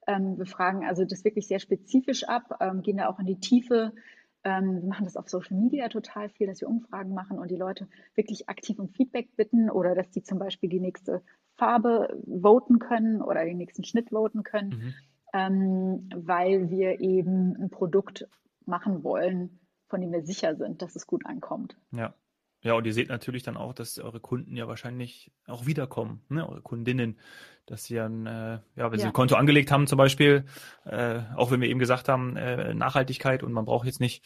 Ähm, 0.08 0.38
wir 0.38 0.46
fragen 0.46 0.86
also 0.86 1.06
das 1.06 1.24
wirklich 1.24 1.48
sehr 1.48 1.60
spezifisch 1.60 2.24
ab, 2.24 2.58
ähm, 2.62 2.82
gehen 2.82 2.98
da 2.98 3.10
auch 3.10 3.20
in 3.20 3.25
die 3.25 3.39
Tiefe. 3.39 3.94
Ähm, 4.43 4.81
wir 4.81 4.88
machen 4.88 5.05
das 5.05 5.17
auf 5.17 5.29
Social 5.29 5.58
Media 5.58 5.89
total 5.89 6.29
viel, 6.29 6.48
dass 6.48 6.62
wir 6.62 6.69
Umfragen 6.69 7.13
machen 7.13 7.39
und 7.39 7.51
die 7.51 7.58
Leute 7.58 7.88
wirklich 8.15 8.48
aktiv 8.48 8.79
um 8.79 8.89
Feedback 8.89 9.36
bitten 9.36 9.69
oder 9.69 9.96
dass 9.96 10.10
die 10.12 10.24
zum 10.24 10.39
Beispiel 10.39 10.69
die 10.69 10.79
nächste 10.79 11.22
Farbe 11.55 12.17
voten 12.25 12.79
können 12.79 13.22
oder 13.22 13.43
den 13.43 13.58
nächsten 13.58 13.84
Schnitt 13.84 14.12
voten 14.12 14.43
können, 14.43 14.96
mhm. 15.34 16.10
weil 16.15 16.69
wir 16.69 17.01
eben 17.01 17.55
ein 17.58 17.69
Produkt 17.69 18.27
machen 18.65 19.03
wollen, 19.03 19.60
von 19.88 20.00
dem 20.00 20.12
wir 20.12 20.24
sicher 20.24 20.55
sind, 20.55 20.81
dass 20.81 20.96
es 20.96 21.05
gut 21.05 21.25
ankommt. 21.25 21.75
Ja. 21.91 22.13
Ja, 22.62 22.74
und 22.74 22.86
ihr 22.86 22.94
seht 22.94 23.10
natürlich 23.10 23.44
dann 23.44 23.56
auch, 23.56 23.74
dass 23.74 24.00
eure 24.00 24.20
Kunden 24.20 24.56
ja 24.56 24.68
wahrscheinlich 24.68 25.32
auch 25.48 25.66
wiederkommen, 25.66 26.22
ne? 26.28 26.48
eure 26.48 26.62
Kundinnen, 26.62 27.18
dass 27.66 27.86
sie 27.86 27.96
dann, 27.96 28.25
äh, 28.25 28.60
ja, 28.75 28.92
wenn 28.92 28.94
ja. 28.94 28.98
sie 29.00 29.06
ein 29.06 29.13
Konto 29.13 29.36
angelegt 29.36 29.72
haben 29.72 29.88
zum 29.88 29.98
Beispiel, 29.98 30.46
äh, 30.86 31.22
auch 31.36 31.51
wenn 31.51 31.62
wir 31.62 31.70
eben 31.70 31.80
gesagt 31.80 32.10
haben, 32.10 32.36
äh, 32.36 32.74
Nachhaltigkeit 32.74 33.44
und 33.44 33.54
man 33.54 33.66
braucht 33.66 33.86
jetzt 33.86 34.01
nicht 34.01 34.25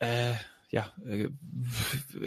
äh, 0.00 0.32
ja, 0.72 0.90
äh, 1.06 1.28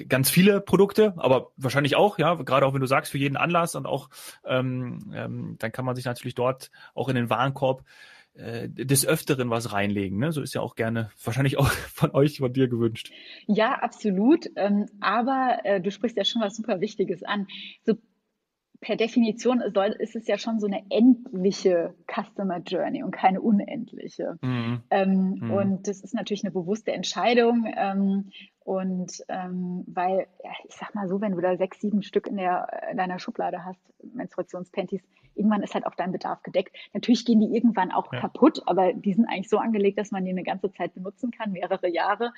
ganz 0.07 0.29
viele 0.29 0.61
Produkte, 0.61 1.15
aber 1.17 1.51
wahrscheinlich 1.57 1.95
auch, 1.95 2.19
ja, 2.19 2.35
gerade 2.35 2.65
auch 2.65 2.73
wenn 2.75 2.81
du 2.81 2.87
sagst, 2.87 3.11
für 3.11 3.17
jeden 3.17 3.37
Anlass 3.37 3.75
und 3.75 3.87
auch, 3.87 4.09
ähm, 4.45 5.11
ähm, 5.13 5.55
dann 5.57 5.71
kann 5.71 5.83
man 5.83 5.95
sich 5.95 6.05
natürlich 6.05 6.35
dort 6.35 6.69
auch 6.93 7.09
in 7.09 7.15
den 7.15 7.31
Warenkorb 7.31 7.83
äh, 8.35 8.67
des 8.69 9.05
Öfteren 9.05 9.49
was 9.49 9.71
reinlegen. 9.71 10.17
Ne? 10.17 10.31
So 10.31 10.41
ist 10.41 10.53
ja 10.53 10.61
auch 10.61 10.75
gerne 10.75 11.09
wahrscheinlich 11.23 11.57
auch 11.57 11.69
von 11.93 12.11
euch, 12.11 12.37
von 12.37 12.51
dir 12.51 12.67
gewünscht. 12.67 13.11
Ja, 13.47 13.79
absolut. 13.79 14.49
Ähm, 14.55 14.87
aber 14.99 15.59
äh, 15.63 15.81
du 15.81 15.91
sprichst 15.91 16.17
ja 16.17 16.25
schon 16.25 16.41
was 16.41 16.55
super 16.55 16.81
Wichtiges 16.81 17.23
an. 17.23 17.47
So 17.83 17.95
per 18.85 18.95
Definition 18.95 19.63
soll, 19.73 19.95
ist 19.97 20.15
es 20.15 20.27
ja 20.27 20.37
schon 20.37 20.59
so 20.59 20.67
eine 20.67 20.83
endliche 20.91 21.95
Customer 22.05 22.59
Journey 22.59 23.01
und 23.01 23.09
keine 23.09 23.41
unendliche. 23.41 24.37
Mhm. 24.43 24.83
Ähm, 24.91 25.39
mhm. 25.41 25.51
Und 25.51 25.87
das 25.87 26.01
ist 26.01 26.13
natürlich 26.13 26.43
eine 26.43 26.51
bewusste 26.51 26.91
Entscheidung. 26.91 27.65
Ähm, 27.75 28.29
und 28.59 29.23
ähm, 29.27 29.83
weil, 29.87 30.27
ja, 30.43 30.51
ich 30.67 30.75
sag 30.75 30.93
mal 30.93 31.07
so, 31.07 31.19
wenn 31.19 31.31
du 31.31 31.41
da 31.41 31.57
sechs, 31.57 31.81
sieben 31.81 32.03
Stück 32.03 32.27
in, 32.27 32.37
der, 32.37 32.67
in 32.91 32.97
deiner 32.97 33.17
Schublade 33.17 33.65
hast, 33.65 33.79
Menstruationspanties, 34.13 35.01
irgendwann 35.33 35.63
ist 35.63 35.73
halt 35.73 35.87
auch 35.87 35.95
dein 35.95 36.11
Bedarf 36.11 36.43
gedeckt. 36.43 36.75
Natürlich 36.93 37.25
gehen 37.25 37.39
die 37.39 37.55
irgendwann 37.55 37.91
auch 37.91 38.13
ja. 38.13 38.19
kaputt, 38.19 38.61
aber 38.67 38.93
die 38.93 39.13
sind 39.13 39.25
eigentlich 39.25 39.49
so 39.49 39.57
angelegt, 39.57 39.97
dass 39.97 40.11
man 40.11 40.25
die 40.25 40.31
eine 40.31 40.43
ganze 40.43 40.71
Zeit 40.71 40.93
benutzen 40.93 41.31
kann, 41.31 41.53
mehrere 41.53 41.89
Jahre. 41.89 42.33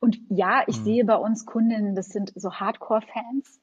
Und 0.00 0.18
ja, 0.30 0.62
ich 0.66 0.78
mhm. 0.80 0.84
sehe 0.84 1.04
bei 1.04 1.16
uns 1.16 1.44
Kundinnen, 1.44 1.94
das 1.94 2.08
sind 2.08 2.32
so 2.34 2.54
Hardcore-Fans, 2.54 3.60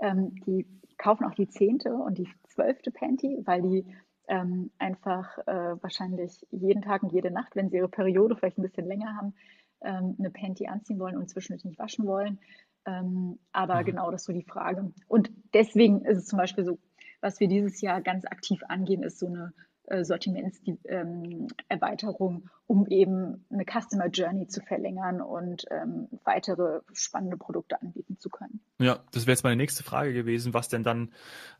ähm, 0.00 0.34
die 0.46 0.66
kaufen 0.98 1.24
auch 1.24 1.34
die 1.34 1.48
zehnte 1.48 1.94
und 1.94 2.18
die 2.18 2.28
zwölfte 2.48 2.90
Panty, 2.90 3.40
weil 3.44 3.62
die 3.62 3.86
ähm, 4.28 4.70
einfach 4.78 5.38
äh, 5.46 5.82
wahrscheinlich 5.82 6.46
jeden 6.50 6.82
Tag 6.82 7.02
und 7.02 7.12
jede 7.12 7.30
Nacht, 7.30 7.56
wenn 7.56 7.68
sie 7.68 7.78
ihre 7.78 7.88
Periode 7.88 8.36
vielleicht 8.36 8.58
ein 8.58 8.62
bisschen 8.62 8.86
länger 8.86 9.16
haben, 9.16 9.34
ähm, 9.82 10.16
eine 10.18 10.30
Panty 10.30 10.68
anziehen 10.68 10.98
wollen 10.98 11.16
und 11.16 11.28
zwischendurch 11.28 11.64
nicht 11.64 11.78
waschen 11.78 12.06
wollen. 12.06 12.38
Ähm, 12.86 13.38
aber 13.52 13.80
mhm. 13.80 13.84
genau 13.86 14.10
das 14.10 14.22
ist 14.22 14.26
so 14.26 14.32
die 14.32 14.44
Frage. 14.44 14.92
Und 15.08 15.30
deswegen 15.52 16.04
ist 16.04 16.18
es 16.18 16.26
zum 16.26 16.38
Beispiel 16.38 16.64
so, 16.64 16.78
was 17.20 17.40
wir 17.40 17.48
dieses 17.48 17.80
Jahr 17.80 18.00
ganz 18.00 18.24
aktiv 18.24 18.62
angehen, 18.68 19.02
ist 19.02 19.18
so 19.18 19.26
eine 19.26 19.52
äh, 19.90 20.04
Sortimentserweiterung, 20.04 22.34
ähm, 22.34 22.50
um 22.66 22.86
eben 22.86 23.44
eine 23.50 23.64
Customer 23.64 24.06
Journey 24.06 24.46
zu 24.46 24.62
verlängern 24.62 25.20
und 25.20 25.66
ähm, 25.70 26.08
weitere 26.24 26.80
spannende 26.92 27.36
Produkte 27.36 27.82
anbieten 27.82 28.16
zu 28.18 28.30
können. 28.30 28.60
Ja, 28.78 29.00
das 29.12 29.26
wäre 29.26 29.32
jetzt 29.32 29.44
meine 29.44 29.56
nächste 29.56 29.82
Frage 29.82 30.12
gewesen, 30.12 30.54
was 30.54 30.68
denn 30.68 30.84
dann 30.84 31.10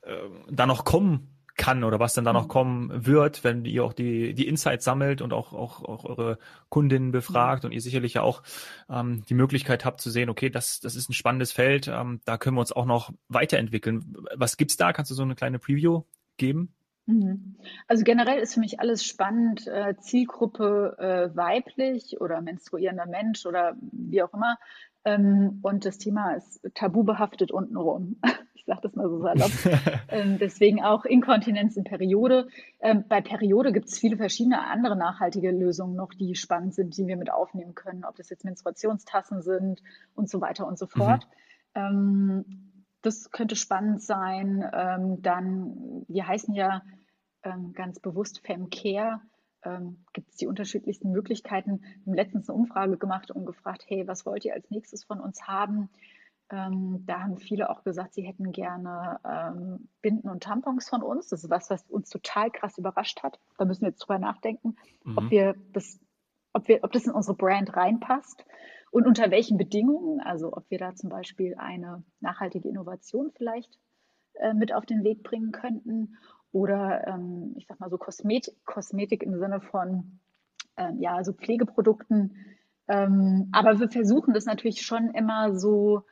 äh, 0.02 0.14
da 0.50 0.66
noch 0.66 0.84
kommen 0.84 1.28
kann 1.56 1.82
oder 1.84 2.00
was 2.00 2.14
dann 2.14 2.24
da 2.24 2.32
noch 2.32 2.44
mhm. 2.44 2.48
kommen 2.48 3.06
wird, 3.06 3.44
wenn 3.44 3.66
ihr 3.66 3.84
auch 3.84 3.92
die, 3.92 4.32
die 4.32 4.48
Insights 4.48 4.84
sammelt 4.84 5.20
und 5.20 5.32
auch, 5.32 5.52
auch, 5.52 5.84
auch 5.84 6.04
eure 6.04 6.38
Kundinnen 6.70 7.12
befragt 7.12 7.64
mhm. 7.64 7.68
und 7.68 7.72
ihr 7.72 7.82
sicherlich 7.82 8.14
ja 8.14 8.22
auch 8.22 8.42
ähm, 8.88 9.24
die 9.28 9.34
Möglichkeit 9.34 9.84
habt 9.84 10.00
zu 10.00 10.10
sehen, 10.10 10.30
okay, 10.30 10.48
das, 10.48 10.80
das 10.80 10.96
ist 10.96 11.10
ein 11.10 11.14
spannendes 11.14 11.52
Feld, 11.52 11.88
ähm, 11.88 12.20
da 12.24 12.38
können 12.38 12.56
wir 12.56 12.60
uns 12.60 12.72
auch 12.72 12.86
noch 12.86 13.12
weiterentwickeln. 13.28 14.16
Was 14.34 14.56
gibt's 14.56 14.76
da? 14.76 14.92
Kannst 14.92 15.10
du 15.10 15.14
so 15.14 15.22
eine 15.22 15.34
kleine 15.34 15.58
Preview 15.58 16.04
geben? 16.38 16.72
Mhm. 17.10 17.56
Also 17.88 18.04
generell 18.04 18.38
ist 18.38 18.54
für 18.54 18.60
mich 18.60 18.80
alles 18.80 19.04
spannend, 19.04 19.66
äh, 19.66 19.96
Zielgruppe 19.98 20.96
äh, 20.98 21.36
weiblich 21.36 22.20
oder 22.20 22.40
menstruierender 22.40 23.06
Mensch 23.06 23.46
oder 23.46 23.74
wie 23.80 24.22
auch 24.22 24.32
immer. 24.32 24.56
Ähm, 25.04 25.60
und 25.62 25.84
das 25.86 25.98
Thema 25.98 26.34
ist 26.34 26.60
tabubehaftet 26.74 27.50
untenrum. 27.52 28.16
Ich 28.60 28.66
sage 28.66 28.82
das 28.82 28.94
mal 28.94 29.08
so 29.08 29.18
salopp. 29.20 29.50
ähm, 30.10 30.38
deswegen 30.38 30.82
auch 30.82 31.06
Inkontinenz 31.06 31.78
in 31.78 31.84
Periode. 31.84 32.46
Ähm, 32.78 33.04
bei 33.08 33.22
Periode 33.22 33.72
gibt 33.72 33.88
es 33.88 33.98
viele 33.98 34.18
verschiedene 34.18 34.60
andere 34.66 34.96
nachhaltige 34.96 35.50
Lösungen 35.50 35.96
noch, 35.96 36.12
die 36.12 36.34
spannend 36.34 36.74
sind, 36.74 36.94
die 36.98 37.06
wir 37.06 37.16
mit 37.16 37.32
aufnehmen 37.32 37.74
können, 37.74 38.04
ob 38.04 38.16
das 38.16 38.28
jetzt 38.28 38.44
Menstruationstassen 38.44 39.40
sind 39.40 39.82
und 40.14 40.28
so 40.28 40.42
weiter 40.42 40.66
und 40.66 40.78
so 40.78 40.86
fort. 40.86 41.26
Mhm. 41.74 42.44
Das 43.00 43.30
könnte 43.30 43.56
spannend 43.56 44.02
sein. 44.02 44.60
Dann, 45.22 46.04
wir 46.06 46.28
heißen 46.28 46.52
ja 46.52 46.82
ähm, 47.42 47.72
ganz 47.72 48.00
bewusst 48.00 48.40
Femcare 48.44 49.20
ähm, 49.64 50.04
gibt 50.12 50.30
es 50.30 50.36
die 50.36 50.46
unterschiedlichsten 50.46 51.10
Möglichkeiten. 51.10 51.82
Wir 51.82 52.06
haben 52.06 52.14
letztens 52.14 52.48
eine 52.48 52.58
Umfrage 52.58 52.96
gemacht 52.96 53.30
und 53.30 53.46
gefragt, 53.46 53.84
hey, 53.86 54.06
was 54.06 54.24
wollt 54.26 54.44
ihr 54.44 54.54
als 54.54 54.70
nächstes 54.70 55.04
von 55.04 55.20
uns 55.20 55.46
haben? 55.46 55.90
Ähm, 56.50 57.04
da 57.06 57.20
haben 57.20 57.38
viele 57.38 57.70
auch 57.70 57.84
gesagt, 57.84 58.14
sie 58.14 58.22
hätten 58.22 58.50
gerne 58.52 59.20
ähm, 59.24 59.88
Binden 60.02 60.28
und 60.28 60.42
Tampons 60.42 60.88
von 60.88 61.02
uns. 61.02 61.28
Das 61.28 61.44
ist 61.44 61.50
was, 61.50 61.70
was 61.70 61.84
uns 61.88 62.10
total 62.10 62.50
krass 62.50 62.76
überrascht 62.76 63.22
hat. 63.22 63.38
Da 63.58 63.64
müssen 63.64 63.82
wir 63.82 63.90
jetzt 63.90 64.00
drüber 64.00 64.18
nachdenken, 64.18 64.76
mhm. 65.04 65.18
ob 65.18 65.30
wir 65.30 65.54
das, 65.72 66.00
ob 66.52 66.66
wir, 66.66 66.80
ob 66.82 66.92
das 66.92 67.06
in 67.06 67.12
unsere 67.12 67.36
Brand 67.36 67.76
reinpasst 67.76 68.44
und 68.90 69.06
unter 69.06 69.30
welchen 69.30 69.58
Bedingungen. 69.58 70.20
Also 70.20 70.52
ob 70.52 70.68
wir 70.70 70.78
da 70.78 70.94
zum 70.94 71.10
Beispiel 71.10 71.54
eine 71.56 72.02
nachhaltige 72.18 72.68
Innovation 72.68 73.30
vielleicht 73.36 73.78
äh, 74.34 74.52
mit 74.52 74.74
auf 74.74 74.86
den 74.86 75.04
Weg 75.04 75.22
bringen 75.22 75.52
könnten 75.52 76.16
oder 76.52 77.06
ähm, 77.06 77.54
ich 77.56 77.66
sag 77.66 77.80
mal 77.80 77.90
so 77.90 77.98
Kosmetik, 77.98 78.54
Kosmetik 78.64 79.22
im 79.22 79.38
Sinne 79.38 79.60
von 79.60 80.18
ähm, 80.76 81.00
ja 81.00 81.22
so 81.24 81.32
Pflegeprodukten. 81.32 82.36
Ähm, 82.88 83.48
aber 83.52 83.78
wir 83.78 83.88
versuchen 83.88 84.34
das 84.34 84.46
natürlich 84.46 84.82
schon 84.82 85.10
immer 85.10 85.54
so 85.54 86.04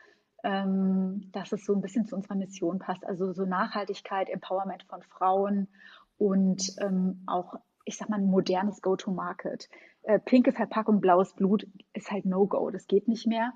ähm, 0.45 1.31
dass 1.33 1.53
es 1.53 1.65
so 1.65 1.75
ein 1.75 1.81
bisschen 1.81 2.07
zu 2.07 2.17
unserer 2.17 2.37
Mission 2.37 2.79
passt. 2.79 3.05
Also 3.05 3.33
so 3.33 3.45
Nachhaltigkeit, 3.45 4.29
Empowerment 4.29 4.85
von 4.85 5.03
Frauen 5.03 5.69
und 6.17 6.75
ähm, 6.79 7.23
auch, 7.27 7.55
ich 7.85 7.97
sag 7.97 8.09
mal, 8.09 8.19
ein 8.19 8.27
modernes 8.27 8.81
Go-to-Market. 8.83 9.69
Äh, 10.03 10.19
pinke 10.19 10.53
Verpackung, 10.53 11.01
blaues 11.01 11.35
Blut 11.35 11.67
ist 11.93 12.11
halt 12.11 12.25
No-Go, 12.25 12.71
das 12.71 12.87
geht 12.87 13.09
nicht 13.09 13.27
mehr. 13.27 13.53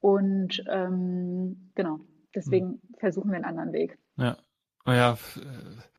Und 0.00 0.62
ähm, 0.68 1.70
genau, 1.74 2.00
deswegen 2.34 2.72
hm. 2.72 2.80
versuchen 2.98 3.30
wir 3.30 3.36
einen 3.36 3.44
anderen 3.44 3.72
Weg. 3.72 3.98
Ja, 4.16 4.36
ja, 4.86 5.12
äh, 5.12 5.16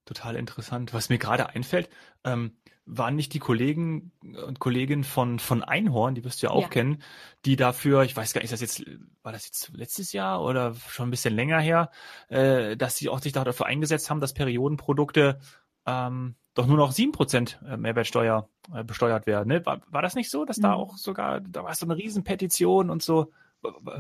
total 0.06 0.36
interessant. 0.36 0.94
Was 0.94 1.10
mir 1.10 1.18
gerade 1.18 1.50
einfällt, 1.50 1.90
ähm, 2.24 2.58
waren 2.86 3.16
nicht 3.16 3.34
die 3.34 3.40
Kollegen 3.40 4.12
und 4.22 4.60
Kolleginnen 4.60 5.04
von, 5.04 5.40
von 5.40 5.64
Einhorn, 5.64 6.14
die 6.14 6.24
wirst 6.24 6.42
du 6.42 6.48
ja 6.48 6.52
auch 6.54 6.64
ja. 6.64 6.68
kennen, 6.68 7.02
die 7.44 7.56
dafür, 7.56 8.04
ich 8.04 8.16
weiß 8.16 8.34
gar 8.34 8.42
nicht, 8.42 8.52
ist 8.52 8.62
das 8.62 8.62
jetzt, 8.62 8.86
war 9.24 9.32
das 9.32 9.46
jetzt 9.46 9.72
letztes 9.74 10.14
Jahr 10.14 10.44
oder 10.44 10.76
schon 10.76 11.08
ein 11.08 11.12
bisschen 11.12 11.34
länger 11.34 11.60
her, 11.60 11.90
äh, 12.30 12.78
dass 12.78 12.98
sie 12.98 13.10
auch 13.10 13.20
sich 13.20 13.34
dafür 13.34 13.66
eingesetzt 13.66 14.10
haben, 14.10 14.22
dass 14.22 14.34
Periodenprodukte 14.34 15.40
ähm, 15.88 16.36
doch 16.54 16.68
nur 16.68 16.78
noch 16.78 16.92
sieben 16.92 17.12
Prozent 17.12 17.60
äh, 17.68 17.76
Mehrwertsteuer 17.76 18.50
äh, 18.74 18.84
besteuert 18.84 19.26
werden. 19.26 19.48
Ne? 19.48 19.66
War, 19.66 19.82
war 19.88 20.02
das 20.02 20.16
nicht 20.16 20.30
so, 20.30 20.46
dass 20.46 20.58
mhm. 20.58 20.64
da 20.64 20.74
auch 20.74 20.98
sogar, 20.98 21.42
da 21.42 21.64
war 21.64 21.74
so 21.74 21.86
eine 21.86 21.98
Riesenpetition 21.98 22.92
und 22.92 23.02
so? 23.02 23.32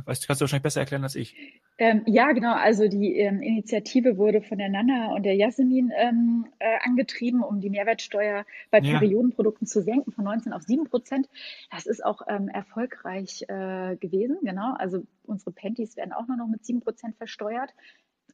Weißt 0.05 0.24
du, 0.24 0.27
kannst 0.27 0.41
du 0.41 0.43
wahrscheinlich 0.43 0.63
besser 0.63 0.81
erklären 0.81 1.03
als 1.03 1.15
ich. 1.15 1.36
Ähm, 1.77 2.03
ja, 2.05 2.31
genau. 2.31 2.53
Also 2.53 2.88
die 2.88 3.17
ähm, 3.17 3.41
Initiative 3.41 4.17
wurde 4.17 4.41
von 4.41 4.57
der 4.57 4.69
Nana 4.69 5.13
und 5.13 5.24
der 5.24 5.36
Jasmin 5.36 5.91
ähm, 5.95 6.48
äh, 6.60 6.77
angetrieben, 6.84 7.43
um 7.43 7.60
die 7.60 7.69
Mehrwertsteuer 7.69 8.45
bei 8.72 8.79
ja. 8.79 9.00
Periodenprodukten 9.00 9.67
zu 9.67 9.81
senken 9.81 10.12
von 10.12 10.24
19 10.24 10.53
auf 10.53 10.63
7 10.63 10.86
Prozent. 10.86 11.27
Das 11.72 11.86
ist 11.86 12.03
auch 12.05 12.22
ähm, 12.27 12.48
erfolgreich 12.48 13.43
äh, 13.48 13.98
gewesen, 13.98 14.38
genau. 14.43 14.74
Also 14.77 15.03
unsere 15.24 15.51
Panties 15.51 15.98
werden 15.98 16.13
auch 16.13 16.27
nur 16.27 16.38
noch 16.38 16.48
mit 16.48 16.65
7 16.65 16.81
Prozent 16.81 17.15
versteuert. 17.17 17.74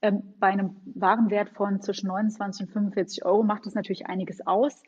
Ähm, 0.01 0.33
bei 0.39 0.47
einem 0.47 0.77
Warenwert 0.85 1.49
von 1.51 1.81
zwischen 1.81 2.07
29 2.07 2.67
und 2.67 2.71
45 2.71 3.25
Euro 3.25 3.43
macht 3.43 3.65
das 3.65 3.75
natürlich 3.75 4.07
einiges 4.07 4.45
aus. 4.45 4.83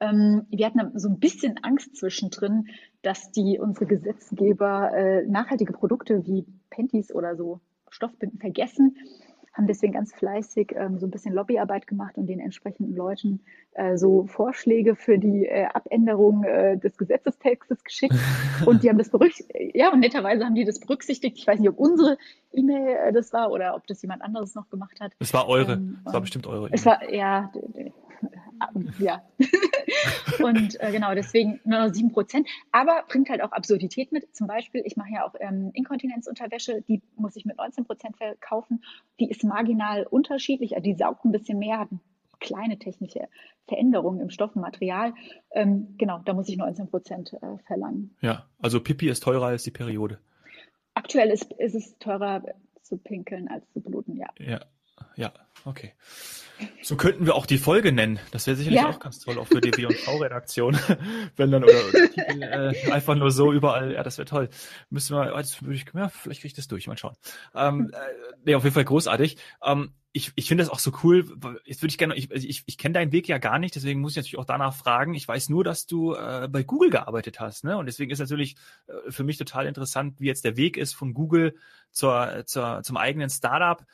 Ähm, 0.00 0.46
wir 0.50 0.66
hatten 0.66 0.98
so 0.98 1.08
ein 1.08 1.18
bisschen 1.18 1.58
Angst 1.62 1.96
zwischendrin, 1.96 2.68
dass 3.02 3.30
die 3.30 3.58
unsere 3.60 3.86
Gesetzgeber 3.86 4.92
äh, 4.94 5.26
nachhaltige 5.26 5.72
Produkte 5.72 6.26
wie 6.26 6.46
Panties 6.70 7.14
oder 7.14 7.36
so 7.36 7.60
Stoffbinden 7.90 8.38
vergessen, 8.38 8.96
haben 9.52 9.66
deswegen 9.66 9.92
ganz 9.92 10.14
fleißig 10.14 10.74
ähm, 10.76 10.98
so 10.98 11.06
ein 11.06 11.10
bisschen 11.10 11.34
Lobbyarbeit 11.34 11.86
gemacht 11.86 12.16
und 12.16 12.26
den 12.26 12.38
entsprechenden 12.38 12.94
Leuten 12.94 13.40
äh, 13.72 13.96
so 13.96 14.26
Vorschläge 14.26 14.94
für 14.94 15.18
die 15.18 15.46
äh, 15.46 15.66
Abänderung 15.66 16.44
äh, 16.44 16.78
des 16.78 16.96
Gesetzestextes 16.96 17.82
geschickt. 17.82 18.14
Und 18.66 18.82
die 18.82 18.88
haben 18.88 18.98
das 18.98 19.08
berücksichtigt, 19.08 19.74
ja, 19.74 19.90
und 19.90 20.00
netterweise 20.00 20.44
haben 20.44 20.54
die 20.54 20.66
das 20.66 20.80
berücksichtigt. 20.80 21.38
Ich 21.38 21.46
weiß 21.46 21.60
nicht, 21.60 21.70
ob 21.70 21.78
unsere 21.78 22.18
E-Mail 22.52 23.08
äh, 23.08 23.12
das 23.12 23.32
war 23.32 23.50
oder 23.50 23.74
ob 23.74 23.86
das 23.86 24.02
jemand 24.02 24.20
anderes 24.20 24.54
noch 24.54 24.68
gemacht 24.68 25.00
hat. 25.00 25.12
Es 25.18 25.32
war 25.32 25.48
eure, 25.48 25.72
ähm, 25.72 25.98
es 26.04 26.12
war 26.12 26.20
bestimmt 26.20 26.46
eure. 26.46 26.68
Es 26.70 26.84
war, 26.84 27.10
ja, 27.10 27.50
ja. 28.98 29.22
und 30.42 30.80
äh, 30.80 30.92
genau, 30.92 31.14
deswegen 31.14 31.60
nur 31.64 31.86
noch 31.86 31.94
sieben 31.94 32.12
Prozent. 32.12 32.48
Aber 32.72 33.04
bringt 33.08 33.28
halt 33.28 33.42
auch 33.42 33.52
Absurdität 33.52 34.12
mit. 34.12 34.34
Zum 34.34 34.46
Beispiel, 34.46 34.82
ich 34.84 34.96
mache 34.96 35.10
ja 35.12 35.26
auch 35.26 35.34
ähm, 35.40 35.70
Inkontinenzunterwäsche, 35.74 36.82
die 36.82 37.02
muss 37.16 37.36
ich 37.36 37.44
mit 37.44 37.56
19 37.56 37.84
Prozent 37.84 38.16
verkaufen. 38.16 38.84
Die 39.18 39.30
ist 39.30 39.44
marginal 39.44 40.06
unterschiedlich, 40.08 40.74
also 40.74 40.84
die 40.84 40.96
saugt 40.96 41.24
ein 41.24 41.32
bisschen 41.32 41.58
mehr, 41.58 41.80
hat 41.80 41.88
kleine 42.40 42.78
technische 42.78 43.28
Veränderungen 43.68 44.20
im 44.20 44.30
Stoffenmaterial. 44.30 45.14
Ähm, 45.52 45.94
genau, 45.98 46.20
da 46.24 46.32
muss 46.32 46.48
ich 46.48 46.56
19 46.56 46.88
Prozent 46.88 47.32
äh, 47.34 47.58
verlangen. 47.66 48.16
Ja, 48.20 48.46
also 48.58 48.80
Pipi 48.80 49.08
ist 49.08 49.22
teurer 49.22 49.46
als 49.46 49.62
die 49.62 49.70
Periode. 49.70 50.18
Aktuell 50.94 51.30
ist, 51.30 51.52
ist 51.52 51.74
es 51.74 51.98
teurer 51.98 52.42
zu 52.82 52.96
pinkeln 52.98 53.48
als 53.48 53.70
zu 53.72 53.80
bluten, 53.80 54.16
ja. 54.16 54.28
Ja, 54.38 54.60
ja, 55.20 55.32
okay. 55.66 55.92
So 56.82 56.96
könnten 56.96 57.26
wir 57.26 57.34
auch 57.34 57.46
die 57.46 57.58
Folge 57.58 57.92
nennen. 57.92 58.18
Das 58.32 58.46
wäre 58.46 58.56
sicherlich 58.56 58.80
ja. 58.80 58.88
auch 58.88 58.98
ganz 58.98 59.20
toll, 59.20 59.38
auch 59.38 59.46
für 59.46 59.60
die 59.60 59.70
W&V-Redaktion. 59.74 60.78
Wenn 61.36 61.50
dann, 61.50 61.64
oder, 61.64 61.72
oder 61.88 62.10
Titel, 62.10 62.42
äh, 62.42 62.90
einfach 62.90 63.14
nur 63.14 63.30
so 63.30 63.52
überall, 63.52 63.92
ja, 63.92 64.02
das 64.02 64.18
wäre 64.18 64.26
toll. 64.26 64.48
Müssen 64.88 65.16
wir, 65.16 65.30
das 65.32 65.62
würde 65.62 65.74
ich, 65.74 65.84
ja, 65.94 66.08
vielleicht 66.08 66.40
kriege 66.40 66.48
ich 66.48 66.54
das 66.54 66.68
durch, 66.68 66.86
mal 66.86 66.98
schauen. 66.98 67.16
Ähm, 67.54 67.90
äh, 67.92 67.96
nee, 68.44 68.54
auf 68.54 68.64
jeden 68.64 68.74
Fall 68.74 68.84
großartig. 68.84 69.36
Ähm, 69.62 69.92
ich, 70.12 70.32
ich 70.34 70.48
finde 70.48 70.64
das 70.64 70.72
auch 70.72 70.80
so 70.80 70.92
cool. 71.04 71.24
Jetzt 71.64 71.82
würde 71.82 71.92
ich 71.92 71.98
gerne, 71.98 72.16
ich, 72.16 72.32
also 72.32 72.46
ich, 72.46 72.64
ich 72.66 72.78
kenne 72.78 72.94
deinen 72.94 73.12
Weg 73.12 73.28
ja 73.28 73.38
gar 73.38 73.58
nicht, 73.58 73.76
deswegen 73.76 74.00
muss 74.00 74.12
ich 74.12 74.16
natürlich 74.16 74.38
auch 74.38 74.44
danach 74.44 74.74
fragen. 74.74 75.14
Ich 75.14 75.28
weiß 75.28 75.50
nur, 75.50 75.62
dass 75.62 75.86
du 75.86 76.14
äh, 76.14 76.48
bei 76.50 76.64
Google 76.64 76.90
gearbeitet 76.90 77.38
hast, 77.38 77.62
ne? 77.62 77.76
Und 77.78 77.86
deswegen 77.86 78.10
ist 78.10 78.18
natürlich 78.18 78.56
äh, 78.88 79.10
für 79.10 79.22
mich 79.22 79.38
total 79.38 79.66
interessant, 79.66 80.18
wie 80.18 80.26
jetzt 80.26 80.44
der 80.44 80.56
Weg 80.56 80.76
ist 80.76 80.94
von 80.94 81.14
Google 81.14 81.54
zur, 81.92 82.42
zur, 82.46 82.82
zum 82.82 82.96
eigenen 82.96 83.30
Startup 83.30 83.84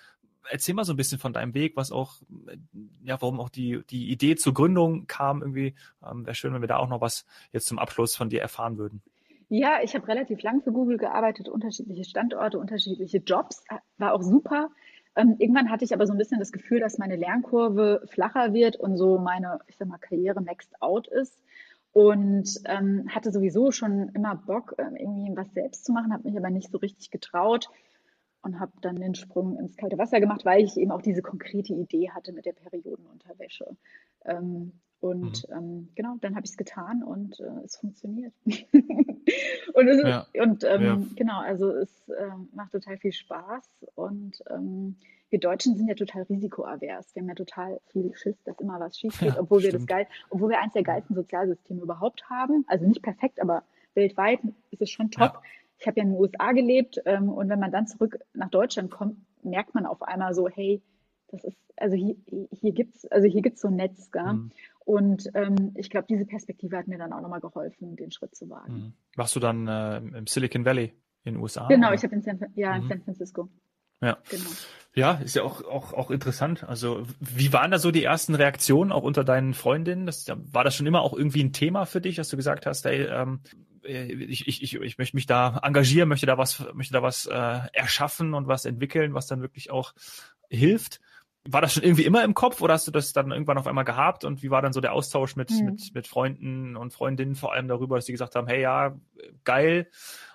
erzähl 0.50 0.74
mal 0.74 0.84
so 0.84 0.92
ein 0.92 0.96
bisschen 0.96 1.18
von 1.18 1.32
deinem 1.32 1.54
Weg, 1.54 1.76
was 1.76 1.92
auch, 1.92 2.16
ja, 3.02 3.20
warum 3.20 3.40
auch 3.40 3.48
die, 3.48 3.82
die 3.90 4.10
Idee 4.10 4.36
zur 4.36 4.54
Gründung 4.54 5.06
kam 5.06 5.42
irgendwie. 5.42 5.74
Ähm, 6.04 6.26
Wäre 6.26 6.34
schön, 6.34 6.52
wenn 6.54 6.60
wir 6.60 6.68
da 6.68 6.76
auch 6.76 6.88
noch 6.88 7.00
was 7.00 7.26
jetzt 7.52 7.66
zum 7.66 7.78
Abschluss 7.78 8.16
von 8.16 8.28
dir 8.28 8.40
erfahren 8.40 8.78
würden. 8.78 9.02
Ja, 9.48 9.78
ich 9.82 9.94
habe 9.94 10.08
relativ 10.08 10.42
lang 10.42 10.62
für 10.62 10.72
Google 10.72 10.98
gearbeitet, 10.98 11.48
unterschiedliche 11.48 12.04
Standorte, 12.04 12.58
unterschiedliche 12.58 13.18
Jobs, 13.18 13.62
war 13.96 14.12
auch 14.12 14.22
super. 14.22 14.70
Ähm, 15.14 15.36
irgendwann 15.38 15.70
hatte 15.70 15.84
ich 15.84 15.94
aber 15.94 16.06
so 16.06 16.12
ein 16.12 16.18
bisschen 16.18 16.40
das 16.40 16.52
Gefühl, 16.52 16.80
dass 16.80 16.98
meine 16.98 17.16
Lernkurve 17.16 18.02
flacher 18.06 18.52
wird 18.52 18.76
und 18.76 18.96
so 18.96 19.18
meine, 19.18 19.60
ich 19.68 19.76
sag 19.76 19.88
mal, 19.88 19.98
Karriere 19.98 20.42
next 20.42 20.70
out 20.82 21.06
ist. 21.06 21.42
Und 21.92 22.60
ähm, 22.66 23.08
hatte 23.08 23.32
sowieso 23.32 23.70
schon 23.70 24.10
immer 24.10 24.34
Bock, 24.34 24.74
ähm, 24.78 24.96
irgendwie 24.96 25.34
was 25.34 25.50
selbst 25.54 25.86
zu 25.86 25.92
machen, 25.92 26.12
habe 26.12 26.28
mich 26.28 26.36
aber 26.36 26.50
nicht 26.50 26.70
so 26.70 26.76
richtig 26.76 27.10
getraut 27.10 27.70
und 28.46 28.60
habe 28.60 28.72
dann 28.80 28.96
den 28.96 29.16
Sprung 29.16 29.58
ins 29.58 29.76
kalte 29.76 29.98
Wasser 29.98 30.20
gemacht, 30.20 30.44
weil 30.44 30.64
ich 30.64 30.76
eben 30.76 30.92
auch 30.92 31.02
diese 31.02 31.20
konkrete 31.20 31.74
Idee 31.74 32.10
hatte 32.10 32.32
mit 32.32 32.46
der 32.46 32.52
Periodenunterwäsche. 32.52 33.76
Ähm, 34.24 34.72
und 35.00 35.48
mhm. 35.48 35.56
ähm, 35.56 35.88
genau, 35.96 36.16
dann 36.20 36.36
habe 36.36 36.46
ich 36.46 36.52
es 36.52 36.56
getan 36.56 37.02
und 37.02 37.40
äh, 37.40 37.64
es 37.64 37.76
funktioniert. 37.76 38.32
und 38.46 39.88
es 39.88 40.02
ja. 40.02 40.20
ist, 40.20 40.40
und 40.40 40.64
ähm, 40.64 40.82
ja. 40.82 40.98
genau, 41.16 41.40
also 41.40 41.70
es 41.70 42.08
äh, 42.08 42.30
macht 42.54 42.70
total 42.70 42.96
viel 42.98 43.12
Spaß 43.12 43.68
und 43.96 44.42
ähm, 44.48 44.96
wir 45.28 45.40
Deutschen 45.40 45.74
sind 45.74 45.88
ja 45.88 45.94
total 45.94 46.22
risikoavers. 46.22 47.14
Wir 47.14 47.22
haben 47.22 47.28
ja 47.28 47.34
total 47.34 47.80
viel 47.88 48.14
Schiss, 48.14 48.40
dass 48.44 48.60
immer 48.60 48.78
was 48.78 48.96
schief 48.96 49.18
geht, 49.18 49.34
ja, 49.34 49.40
obwohl 49.40 49.62
wir 49.62 49.72
das 49.72 49.86
geil, 49.86 50.06
obwohl 50.30 50.50
wir 50.50 50.60
eins 50.60 50.72
der 50.72 50.84
geilsten 50.84 51.16
Sozialsysteme 51.16 51.82
überhaupt 51.82 52.30
haben. 52.30 52.64
Also 52.68 52.86
nicht 52.86 53.02
perfekt, 53.02 53.42
aber 53.42 53.64
weltweit 53.94 54.38
ist 54.70 54.82
es 54.82 54.90
schon 54.90 55.10
top 55.10 55.42
ich 55.78 55.86
habe 55.86 55.98
ja 55.98 56.04
in 56.04 56.12
den 56.12 56.20
USA 56.20 56.52
gelebt 56.52 57.00
ähm, 57.04 57.28
und 57.28 57.48
wenn 57.48 57.60
man 57.60 57.72
dann 57.72 57.86
zurück 57.86 58.18
nach 58.34 58.50
Deutschland 58.50 58.90
kommt, 58.90 59.18
merkt 59.42 59.74
man 59.74 59.86
auf 59.86 60.02
einmal 60.02 60.34
so, 60.34 60.48
hey, 60.48 60.82
das 61.28 61.44
ist, 61.44 61.58
also 61.76 61.96
hier, 61.96 62.16
hier 62.50 62.72
gibt's, 62.72 63.06
also 63.06 63.26
hier 63.26 63.42
gibt's 63.42 63.60
so 63.60 63.68
ein 63.68 63.76
Netz, 63.76 64.10
gell? 64.10 64.32
Mhm. 64.32 64.50
Und 64.84 65.30
ähm, 65.34 65.72
ich 65.74 65.90
glaube, 65.90 66.06
diese 66.08 66.24
Perspektive 66.24 66.76
hat 66.76 66.86
mir 66.86 66.98
dann 66.98 67.12
auch 67.12 67.20
nochmal 67.20 67.40
geholfen, 67.40 67.96
den 67.96 68.12
Schritt 68.12 68.36
zu 68.36 68.48
wagen. 68.48 68.72
Mhm. 68.72 68.92
Warst 69.16 69.34
du 69.34 69.40
dann 69.40 69.66
äh, 69.66 69.98
im 69.98 70.26
Silicon 70.28 70.64
Valley 70.64 70.92
in 71.24 71.34
den 71.34 71.42
USA? 71.42 71.66
Genau, 71.66 71.88
oder? 71.88 71.96
ich 71.96 72.04
habe 72.04 72.14
in, 72.14 72.22
San, 72.22 72.38
ja, 72.54 72.76
mhm. 72.76 72.82
in 72.82 72.88
San 72.88 73.02
Francisco. 73.02 73.48
Ja. 74.00 74.18
Genau. 74.30 74.50
Ja, 74.94 75.12
ist 75.14 75.36
ja 75.36 75.42
auch, 75.42 75.62
auch, 75.64 75.92
auch 75.92 76.10
interessant. 76.10 76.64
Also, 76.64 77.06
wie 77.20 77.52
waren 77.52 77.70
da 77.70 77.78
so 77.78 77.90
die 77.90 78.04
ersten 78.04 78.34
Reaktionen 78.34 78.92
auch 78.92 79.02
unter 79.02 79.24
deinen 79.24 79.52
Freundinnen? 79.52 80.06
Das, 80.06 80.26
war 80.28 80.64
das 80.64 80.74
schon 80.74 80.86
immer 80.86 81.02
auch 81.02 81.14
irgendwie 81.14 81.42
ein 81.42 81.52
Thema 81.52 81.84
für 81.84 82.00
dich, 82.00 82.16
dass 82.16 82.28
du 82.28 82.36
gesagt 82.36 82.64
hast, 82.64 82.86
ey, 82.86 83.02
ähm, 83.04 83.40
äh, 83.44 83.75
ich, 83.86 84.46
ich, 84.46 84.62
ich, 84.62 84.74
ich 84.74 84.98
möchte 84.98 85.16
mich 85.16 85.26
da 85.26 85.60
engagieren, 85.62 86.08
möchte 86.08 86.26
da 86.26 86.38
was, 86.38 86.64
möchte 86.74 86.92
da 86.92 87.02
was 87.02 87.26
äh, 87.26 87.60
erschaffen 87.72 88.34
und 88.34 88.48
was 88.48 88.64
entwickeln, 88.64 89.14
was 89.14 89.26
dann 89.26 89.42
wirklich 89.42 89.70
auch 89.70 89.92
hilft. 90.48 91.00
War 91.48 91.60
das 91.60 91.74
schon 91.74 91.84
irgendwie 91.84 92.04
immer 92.04 92.24
im 92.24 92.34
Kopf 92.34 92.60
oder 92.60 92.74
hast 92.74 92.88
du 92.88 92.90
das 92.90 93.12
dann 93.12 93.30
irgendwann 93.30 93.58
auf 93.58 93.68
einmal 93.68 93.84
gehabt? 93.84 94.24
Und 94.24 94.42
wie 94.42 94.50
war 94.50 94.62
dann 94.62 94.72
so 94.72 94.80
der 94.80 94.92
Austausch 94.92 95.36
mit, 95.36 95.50
mhm. 95.50 95.66
mit, 95.66 95.94
mit 95.94 96.06
Freunden 96.08 96.76
und 96.76 96.92
Freundinnen 96.92 97.36
vor 97.36 97.52
allem 97.52 97.68
darüber, 97.68 97.96
dass 97.96 98.06
sie 98.06 98.12
gesagt 98.12 98.34
haben, 98.34 98.48
hey 98.48 98.60
ja, 98.60 98.96
geil? 99.44 99.88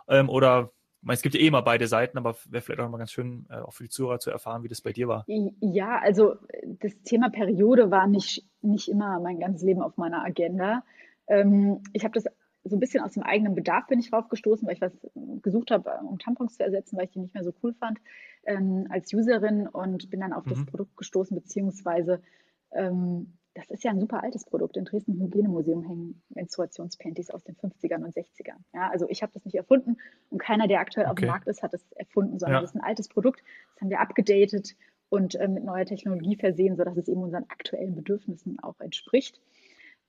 Ähm, 0.07 0.29
oder 0.29 0.71
meine, 1.01 1.15
es 1.15 1.21
gibt 1.21 1.35
ja 1.35 1.41
eh 1.41 1.47
immer 1.47 1.63
beide 1.63 1.87
Seiten, 1.87 2.17
aber 2.17 2.35
wäre 2.49 2.61
vielleicht 2.61 2.79
auch 2.79 2.89
mal 2.89 2.97
ganz 2.97 3.11
schön, 3.11 3.47
äh, 3.49 3.55
auch 3.55 3.73
für 3.73 3.83
die 3.83 3.89
Zuhörer 3.89 4.19
zu 4.19 4.29
erfahren, 4.29 4.63
wie 4.63 4.67
das 4.67 4.81
bei 4.81 4.93
dir 4.93 5.07
war. 5.07 5.25
Ja, 5.27 5.99
also 5.99 6.35
das 6.79 6.93
Thema 7.03 7.29
Periode 7.29 7.91
war 7.91 8.07
nicht, 8.07 8.45
nicht 8.61 8.87
immer 8.87 9.19
mein 9.19 9.39
ganzes 9.39 9.63
Leben 9.63 9.81
auf 9.81 9.97
meiner 9.97 10.23
Agenda. 10.23 10.83
Ähm, 11.27 11.81
ich 11.93 12.03
habe 12.03 12.13
das 12.13 12.25
so 12.71 12.77
ein 12.77 12.79
bisschen 12.79 13.03
aus 13.03 13.13
dem 13.13 13.23
eigenen 13.23 13.53
Bedarf 13.53 13.85
bin 13.87 13.99
ich 13.99 14.09
drauf 14.09 14.27
gestoßen, 14.29 14.67
weil 14.67 14.75
ich 14.75 14.81
was 14.81 14.97
gesucht 15.41 15.69
habe, 15.69 15.91
um 16.07 16.17
Tampons 16.17 16.57
zu 16.57 16.63
ersetzen, 16.63 16.97
weil 16.97 17.05
ich 17.05 17.11
die 17.11 17.19
nicht 17.19 17.33
mehr 17.33 17.43
so 17.43 17.53
cool 17.61 17.73
fand 17.73 17.99
ähm, 18.45 18.87
als 18.89 19.13
Userin 19.13 19.67
und 19.67 20.09
bin 20.09 20.21
dann 20.21 20.33
auf 20.33 20.45
mhm. 20.45 20.51
das 20.51 20.65
Produkt 20.65 20.97
gestoßen, 20.97 21.35
beziehungsweise 21.35 22.21
ähm, 22.71 23.37
das 23.53 23.69
ist 23.69 23.83
ja 23.83 23.91
ein 23.91 23.99
super 23.99 24.23
altes 24.23 24.45
Produkt. 24.45 24.77
In 24.77 24.85
Dresden 24.85 25.13
im 25.13 25.21
Hygienemuseum 25.21 25.83
hängen 25.83 26.21
Menstruationspanties 26.29 27.31
aus 27.31 27.43
den 27.43 27.55
50ern 27.55 28.03
und 28.03 28.15
60ern. 28.15 28.57
Ja, 28.73 28.89
also 28.89 29.07
ich 29.09 29.21
habe 29.21 29.33
das 29.33 29.43
nicht 29.43 29.55
erfunden 29.55 29.97
und 30.29 30.37
keiner, 30.39 30.67
der 30.67 30.79
aktuell 30.79 31.05
okay. 31.05 31.11
auf 31.11 31.19
dem 31.19 31.27
Markt 31.27 31.47
ist, 31.47 31.61
hat 31.61 31.73
es 31.73 31.91
erfunden, 31.91 32.39
sondern 32.39 32.57
ja. 32.57 32.61
das 32.61 32.71
ist 32.71 32.75
ein 32.75 32.83
altes 32.83 33.09
Produkt. 33.09 33.43
Das 33.73 33.81
haben 33.81 33.89
wir 33.89 33.99
abgedatet 33.99 34.75
und 35.09 35.35
äh, 35.35 35.47
mit 35.49 35.65
neuer 35.65 35.85
Technologie 35.85 36.37
versehen, 36.37 36.77
sodass 36.77 36.95
es 36.95 37.09
eben 37.09 37.21
unseren 37.21 37.43
aktuellen 37.49 37.95
Bedürfnissen 37.95 38.59
auch 38.59 38.79
entspricht. 38.79 39.41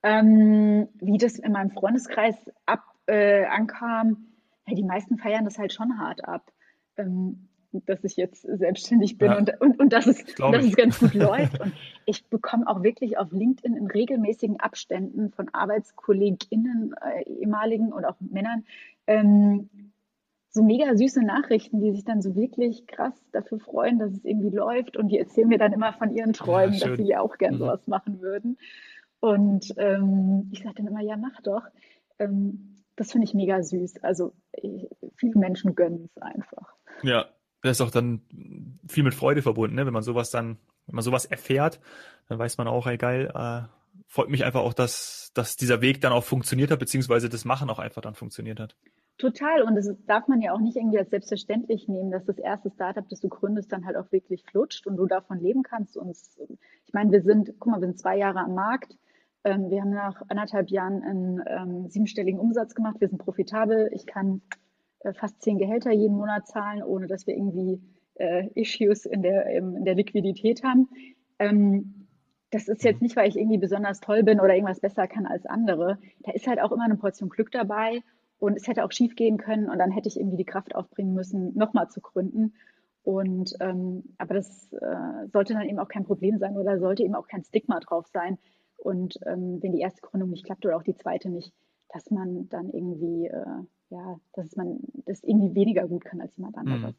Ähm, 0.03 0.89
wie 1.01 1.19
das 1.19 1.39
in 1.39 1.53
meinem 1.53 1.71
Freundeskreis 1.71 2.35
ab, 2.67 2.83
äh, 3.07 3.45
ankam, 3.45 4.29
ja, 4.67 4.75
die 4.75 4.85
meisten 4.85 5.19
feiern 5.19 5.45
das 5.45 5.59
halt 5.59 5.73
schon 5.73 5.99
hart 5.99 6.25
ab. 6.25 6.53
Ähm, 6.97 7.49
dass 7.87 8.05
ich 8.05 8.17
jetzt 8.17 8.43
selbstständig 8.43 9.19
bin 9.19 9.31
ja. 9.31 9.39
und, 9.39 9.51
und, 9.61 9.81
und 9.81 9.93
dass, 9.93 10.07
es, 10.07 10.23
dass 10.35 10.65
es 10.65 10.77
ganz 10.77 10.99
gut 10.99 11.15
läuft. 11.15 11.59
Und 11.61 11.73
ich 12.05 12.25
bekomme 12.27 12.67
auch 12.67 12.83
wirklich 12.83 13.19
auf 13.19 13.33
LinkedIn 13.33 13.77
in 13.77 13.87
regelmäßigen 13.87 14.61
Abständen 14.61 15.31
von 15.33 15.49
ArbeitskollegInnen, 15.53 16.95
äh, 17.01 17.23
ehemaligen 17.23 17.93
und 17.93 18.05
auch 18.05 18.17
Männern, 18.21 18.65
ähm, 19.07 19.71
so 20.51 20.63
mega 20.63 20.95
süße 20.95 21.23
Nachrichten, 21.23 21.81
die 21.81 21.93
sich 21.93 22.05
dann 22.05 22.21
so 22.21 22.37
wirklich 22.37 22.87
krass 22.87 23.15
dafür 23.33 23.59
freuen, 23.59 23.99
dass 23.99 24.13
es 24.13 24.25
irgendwie 24.25 24.55
läuft. 24.55 24.99
Und 24.99 25.09
die 25.09 25.19
erzählen 25.19 25.49
mir 25.49 25.59
dann 25.59 25.73
immer 25.73 25.95
von 25.95 26.15
ihren 26.15 26.35
Träumen, 26.35 26.75
ja, 26.75 26.89
dass 26.89 26.99
sie 26.99 27.05
ja 27.05 27.21
auch 27.21 27.39
gern 27.39 27.55
mhm. 27.55 27.59
sowas 27.59 27.87
machen 27.87 28.21
würden. 28.21 28.59
Und 29.23 29.73
ähm, 29.77 30.49
ich 30.51 30.65
sage 30.65 30.75
dann 30.79 30.89
immer, 30.89 31.01
ja, 31.01 31.17
mach 31.17 31.41
doch. 31.43 31.63
Ähm, 32.19 32.75
das 32.97 33.13
finde 33.13 33.25
ich 33.25 33.35
mega 33.35 33.63
süß. 33.63 34.03
Also 34.03 34.33
ich, 34.53 34.89
viele 35.15 35.39
Menschen 35.39 35.77
gönnen 35.77 36.11
es 36.13 36.21
einfach. 36.21 36.75
Ja, 37.05 37.27
das 37.63 37.79
ist 37.79 37.81
auch 37.83 37.93
dann 37.93 38.23
viel 38.89 39.05
mit 39.05 39.15
Freude 39.15 39.41
verbunden, 39.41 39.77
ne? 39.77 39.87
wenn 39.87 39.93
man 39.93 40.03
sowas 40.03 40.33
dann, 40.33 40.59
wenn 40.87 40.97
man 40.97 41.05
sowas 41.05 41.25
erfährt, 41.25 41.79
dann 42.29 42.41
weiß 42.41 42.59
man 42.59 42.67
auch, 42.67 42.89
ey 42.89 42.99
geil, 42.99 43.31
äh, 43.33 43.63
freut 44.09 44.29
mich 44.29 44.45
einfach 44.45 44.63
auch, 44.63 44.75
dass, 44.75 45.31
dass 45.35 45.57
dieser 45.57 45.81
Weg 45.81 46.01
dann 46.01 46.13
auch 46.13 46.25
funktioniert 46.25 46.73
hat, 46.73 46.81
beziehungsweise 46.81 47.29
das 47.29 47.45
Machen 47.45 47.71
auch 47.71 47.79
einfach 47.79 48.03
dann 48.03 48.15
funktioniert 48.15 48.59
hat. 48.59 48.75
Total. 49.19 49.63
Und 49.63 49.77
das 49.77 49.89
darf 50.09 50.27
man 50.27 50.41
ja 50.41 50.53
auch 50.53 50.59
nicht 50.59 50.77
irgendwie 50.77 50.99
als 50.99 51.11
selbstverständlich 51.11 51.87
nehmen, 51.87 52.11
dass 52.11 52.25
das 52.25 52.39
erste 52.39 52.71
Startup, 52.71 53.09
das 53.09 53.21
du 53.21 53.29
gründest, 53.29 53.71
dann 53.71 53.87
halt 53.87 53.97
auch 53.97 54.11
wirklich 54.11 54.43
flutscht 54.43 54.89
und 54.89 54.97
du 54.97 55.07
davon 55.07 55.39
leben 55.39 55.63
kannst. 55.63 55.97
Und 55.97 56.11
ich 56.11 56.93
meine, 56.93 57.13
wir 57.13 57.23
sind, 57.23 57.55
guck 57.61 57.71
mal, 57.71 57.81
wir 57.81 57.87
sind 57.87 58.01
zwei 58.01 58.19
Jahre 58.19 58.41
am 58.41 58.57
Markt. 58.57 58.99
Ähm, 59.45 59.71
wir 59.71 59.81
haben 59.81 59.91
nach 59.91 60.23
anderthalb 60.29 60.71
Jahren 60.71 61.03
einen 61.03 61.43
ähm, 61.47 61.89
siebenstelligen 61.89 62.41
Umsatz 62.41 62.75
gemacht. 62.75 63.01
Wir 63.01 63.09
sind 63.09 63.19
profitabel. 63.19 63.91
Ich 63.93 64.07
kann 64.07 64.43
äh, 65.01 65.13
fast 65.13 65.43
zehn 65.43 65.59
Gehälter 65.59 65.91
jeden 65.91 66.17
Monat 66.17 66.47
zahlen, 66.47 66.83
ohne 66.83 67.07
dass 67.07 67.27
wir 67.27 67.35
irgendwie 67.35 67.81
äh, 68.15 68.49
Issues 68.55 69.05
in 69.05 69.23
der, 69.23 69.47
in 69.47 69.85
der 69.85 69.95
Liquidität 69.95 70.63
haben. 70.63 70.89
Ähm, 71.39 72.07
das 72.51 72.69
ist 72.69 72.85
jetzt 72.85 73.01
nicht, 73.01 73.17
weil 73.17 73.29
ich 73.29 73.37
irgendwie 73.37 73.59
besonders 73.59 74.01
toll 74.01 74.23
bin 74.23 74.39
oder 74.39 74.55
irgendwas 74.55 74.81
besser 74.81 75.09
kann 75.09 75.27
als 75.27 75.47
andere. 75.47 75.99
Da 76.21 76.33
ist 76.33 76.47
halt 76.47 76.61
auch 76.61 76.71
immer 76.71 76.85
eine 76.85 76.97
Portion 76.97 77.31
Glück 77.31 77.51
dabei 77.51 78.03
und 78.39 78.57
es 78.57 78.69
hätte 78.69 78.85
auch 78.85 78.93
schief 78.93 79.17
gehen 79.17 79.39
können 79.39 79.71
und 79.71 79.79
dann 79.79 79.91
hätte 79.91 80.09
ich 80.09 80.19
irgendwie 80.19 80.37
die 80.37 80.45
Kraft 80.45 80.75
aufbringen 80.75 81.15
müssen, 81.15 81.57
nochmal 81.57 81.89
zu 81.89 82.01
gründen. 82.01 82.53
Und 83.05 83.55
ähm, 83.61 84.05
aber 84.19 84.35
das 84.35 84.73
äh, 84.75 85.29
sollte 85.33 85.55
dann 85.55 85.69
eben 85.69 85.79
auch 85.79 85.89
kein 85.89 86.05
Problem 86.05 86.39
sein 86.39 86.57
oder 86.57 86.79
sollte 86.79 87.03
eben 87.03 87.15
auch 87.15 87.27
kein 87.27 87.43
Stigma 87.43 87.81
drauf 87.81 88.07
sein. 88.13 88.39
Und 88.83 89.19
ähm, 89.27 89.63
wenn 89.63 89.73
die 89.73 89.81
erste 89.81 90.01
Gründung 90.03 90.31
nicht 90.31 90.45
klappt 90.45 90.67
oder 90.67 90.77
auch 90.77 90.83
die 90.83 90.97
zweite 90.97 91.29
nicht, 91.31 91.53
dass 91.93 92.11
man 92.11 92.49
dann 92.49 92.71
irgendwie 92.71 93.27
äh, 93.27 93.65
ja, 93.93 94.19
dass 94.33 94.57
man 94.57 94.79
das 95.07 95.23
irgendwie 95.23 95.55
weniger 95.55 95.87
gut 95.87 96.05
kann 96.05 96.21
als 96.21 96.37
jemand 96.37 96.57
anderes. 96.57 96.81
Mhm. 96.81 96.95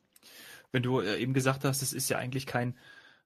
Wenn 0.72 0.84
du 0.84 1.02
äh, 1.02 1.17
eben 1.17 1.34
gesagt 1.34 1.65
hast, 1.65 1.82
es 1.82 1.91
ist 1.91 2.10
ja 2.10 2.17
eigentlich 2.19 2.46
kein 2.46 2.76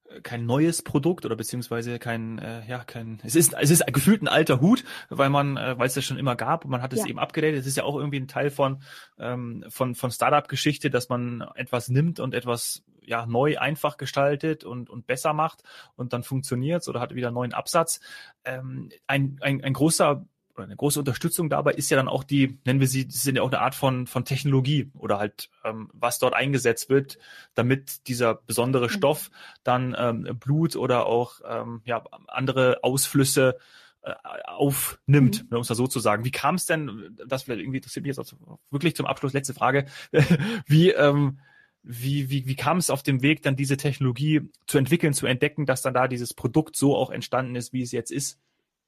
äh, 0.09 0.21
kein 0.21 0.45
neues 0.45 0.81
Produkt 0.81 1.25
oder 1.25 1.35
beziehungsweise 1.35 1.99
kein 1.99 2.39
äh, 2.39 2.65
ja 2.65 2.83
kein 2.83 3.19
es 3.23 3.35
ist 3.35 3.53
es 3.53 3.69
ist 3.69 3.85
gefühlt 3.93 4.21
ein 4.21 4.27
alter 4.27 4.61
Hut 4.61 4.83
weil 5.09 5.29
man 5.29 5.57
äh, 5.57 5.77
weil 5.77 5.87
es 5.87 5.93
das 5.93 6.05
schon 6.05 6.17
immer 6.17 6.35
gab 6.35 6.65
und 6.65 6.71
man 6.71 6.81
hat 6.81 6.93
es 6.93 7.01
ja. 7.01 7.07
eben 7.07 7.19
abgedatet 7.19 7.59
es 7.59 7.67
ist 7.67 7.77
ja 7.77 7.83
auch 7.83 7.97
irgendwie 7.97 8.19
ein 8.19 8.27
Teil 8.27 8.49
von 8.49 8.81
ähm, 9.19 9.65
von 9.69 9.95
von 9.95 10.11
Startup 10.11 10.47
Geschichte 10.47 10.89
dass 10.89 11.09
man 11.09 11.41
etwas 11.55 11.89
nimmt 11.89 12.19
und 12.19 12.33
etwas 12.33 12.83
ja 13.07 13.25
neu 13.25 13.57
einfach 13.57 13.97
gestaltet 13.97 14.63
und 14.63 14.89
und 14.89 15.07
besser 15.07 15.33
macht 15.33 15.63
und 15.95 16.13
dann 16.13 16.23
funktioniert's 16.23 16.87
oder 16.87 16.99
hat 16.99 17.15
wieder 17.15 17.31
neuen 17.31 17.53
Absatz 17.53 17.99
ähm, 18.45 18.89
ein, 19.07 19.37
ein 19.41 19.63
ein 19.63 19.73
großer 19.73 20.25
oder 20.57 20.65
eine 20.65 20.75
große 20.75 20.99
Unterstützung 20.99 21.49
dabei 21.49 21.73
ist 21.73 21.89
ja 21.89 21.97
dann 21.97 22.07
auch 22.07 22.23
die, 22.23 22.59
nennen 22.65 22.79
wir 22.79 22.87
sie, 22.87 23.07
das 23.07 23.21
sind 23.21 23.35
ja 23.35 23.43
auch 23.43 23.51
eine 23.51 23.61
Art 23.61 23.75
von, 23.75 24.07
von 24.07 24.25
Technologie 24.25 24.89
oder 24.95 25.19
halt, 25.19 25.49
ähm, 25.63 25.89
was 25.93 26.19
dort 26.19 26.33
eingesetzt 26.33 26.89
wird, 26.89 27.17
damit 27.53 28.07
dieser 28.07 28.35
besondere 28.35 28.85
mhm. 28.85 28.89
Stoff 28.89 29.29
dann 29.63 29.95
ähm, 29.97 30.37
Blut 30.39 30.75
oder 30.75 31.05
auch 31.05 31.41
ähm, 31.47 31.81
ja, 31.85 32.03
andere 32.27 32.79
Ausflüsse 32.83 33.57
äh, 34.01 34.13
aufnimmt, 34.45 35.49
mhm. 35.49 35.57
um 35.57 35.61
es 35.61 35.69
mal 35.69 35.75
so 35.75 35.87
zu 35.87 35.99
sagen. 35.99 36.25
Wie 36.25 36.31
kam 36.31 36.55
es 36.55 36.65
denn, 36.65 37.15
das 37.27 37.43
vielleicht 37.43 37.61
irgendwie 37.61 37.77
interessiert 37.77 38.05
mich 38.05 38.15
jetzt 38.15 38.33
auch 38.33 38.59
wirklich 38.71 38.95
zum 38.95 39.05
Abschluss, 39.05 39.33
letzte 39.33 39.53
Frage, 39.53 39.85
wie, 40.65 40.89
ähm, 40.91 41.39
wie, 41.87 42.29
wie, 42.29 42.45
wie 42.47 42.55
kam 42.55 42.77
es 42.77 42.89
auf 42.89 43.01
dem 43.01 43.21
Weg, 43.21 43.41
dann 43.41 43.55
diese 43.55 43.77
Technologie 43.77 44.41
zu 44.67 44.77
entwickeln, 44.77 45.13
zu 45.13 45.25
entdecken, 45.25 45.65
dass 45.65 45.81
dann 45.81 45.93
da 45.93 46.07
dieses 46.07 46.33
Produkt 46.33 46.75
so 46.75 46.95
auch 46.95 47.09
entstanden 47.09 47.55
ist, 47.55 47.73
wie 47.73 47.81
es 47.81 47.91
jetzt 47.91 48.11
ist? 48.11 48.39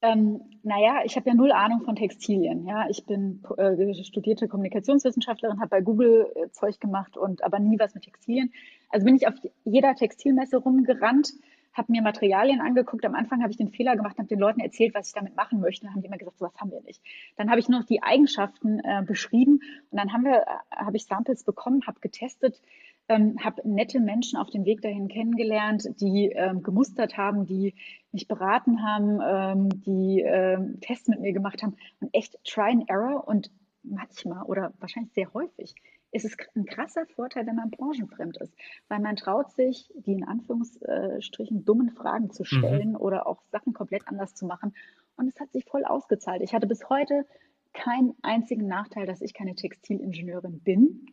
Ähm, 0.01 0.41
naja, 0.63 1.01
ich 1.03 1.15
habe 1.17 1.29
ja 1.29 1.35
null 1.35 1.51
Ahnung 1.51 1.81
von 1.81 1.95
Textilien. 1.95 2.65
Ja, 2.65 2.87
ich 2.89 3.05
bin 3.05 3.43
äh, 3.57 4.03
studierte 4.03 4.47
Kommunikationswissenschaftlerin, 4.47 5.59
habe 5.59 5.69
bei 5.69 5.81
Google 5.81 6.27
äh, 6.35 6.49
Zeug 6.51 6.79
gemacht 6.79 7.17
und 7.17 7.43
aber 7.43 7.59
nie 7.59 7.77
was 7.79 7.95
mit 7.95 8.03
Textilien. 8.03 8.53
Also 8.89 9.05
bin 9.05 9.15
ich 9.15 9.27
auf 9.27 9.33
jeder 9.65 9.95
Textilmesse 9.95 10.57
rumgerannt, 10.57 11.33
habe 11.73 11.91
mir 11.91 12.01
Materialien 12.01 12.61
angeguckt. 12.61 13.05
Am 13.05 13.15
Anfang 13.15 13.41
habe 13.41 13.51
ich 13.51 13.57
den 13.57 13.69
Fehler 13.69 13.95
gemacht, 13.97 14.17
habe 14.17 14.27
den 14.27 14.39
Leuten 14.39 14.61
erzählt, 14.61 14.93
was 14.95 15.07
ich 15.07 15.13
damit 15.13 15.35
machen 15.35 15.59
möchte. 15.59 15.85
Dann 15.85 15.93
haben 15.93 16.01
die 16.01 16.07
immer 16.07 16.17
gesagt, 16.17 16.39
sowas 16.39 16.55
haben 16.57 16.71
wir 16.71 16.81
nicht. 16.81 17.01
Dann 17.35 17.49
habe 17.49 17.59
ich 17.59 17.67
nur 17.67 17.79
noch 17.79 17.87
die 17.87 18.01
Eigenschaften 18.01 18.79
äh, 18.79 19.03
beschrieben 19.05 19.59
und 19.91 19.97
dann 19.97 20.13
haben 20.13 20.23
wir, 20.23 20.43
äh, 20.43 20.75
habe 20.75 20.95
ich 20.95 21.05
Samples 21.05 21.43
bekommen, 21.43 21.85
habe 21.85 21.99
getestet 21.99 22.61
ähm, 23.09 23.37
habe 23.43 23.67
nette 23.67 23.99
Menschen 23.99 24.37
auf 24.37 24.49
dem 24.49 24.65
Weg 24.65 24.81
dahin 24.81 25.07
kennengelernt, 25.07 25.89
die 25.99 26.31
ähm, 26.33 26.63
gemustert 26.63 27.17
haben, 27.17 27.45
die 27.45 27.73
mich 28.11 28.27
beraten 28.27 28.83
haben, 28.83 29.19
ähm, 29.21 29.81
die 29.81 30.21
ähm, 30.21 30.79
Tests 30.81 31.07
mit 31.07 31.19
mir 31.19 31.33
gemacht 31.33 31.61
haben 31.63 31.75
und 31.99 32.13
echt 32.13 32.37
Try 32.45 32.71
and 32.71 32.89
Error 32.89 33.27
und 33.27 33.51
manchmal 33.83 34.43
oder 34.43 34.73
wahrscheinlich 34.79 35.13
sehr 35.13 35.33
häufig 35.33 35.75
ist 36.11 36.25
es 36.25 36.35
ein 36.55 36.65
krasser 36.65 37.05
Vorteil, 37.05 37.45
wenn 37.45 37.55
man 37.55 37.69
branchenfremd 37.69 38.37
ist, 38.37 38.53
weil 38.87 38.99
man 38.99 39.15
traut 39.15 39.51
sich, 39.51 39.91
die 39.95 40.13
in 40.13 40.23
Anführungsstrichen 40.23 41.65
dummen 41.65 41.91
Fragen 41.91 42.31
zu 42.31 42.43
stellen 42.45 42.91
mhm. 42.91 42.95
oder 42.95 43.27
auch 43.27 43.43
Sachen 43.51 43.73
komplett 43.73 44.07
anders 44.07 44.33
zu 44.33 44.45
machen. 44.45 44.73
Und 45.17 45.27
es 45.27 45.39
hat 45.39 45.51
sich 45.51 45.65
voll 45.65 45.85
ausgezahlt. 45.85 46.41
Ich 46.41 46.53
hatte 46.53 46.67
bis 46.67 46.89
heute 46.89 47.25
keinen 47.73 48.15
einzigen 48.23 48.67
Nachteil, 48.67 49.05
dass 49.05 49.21
ich 49.21 49.33
keine 49.33 49.53
Textilingenieurin 49.53 50.59
bin. 50.61 51.05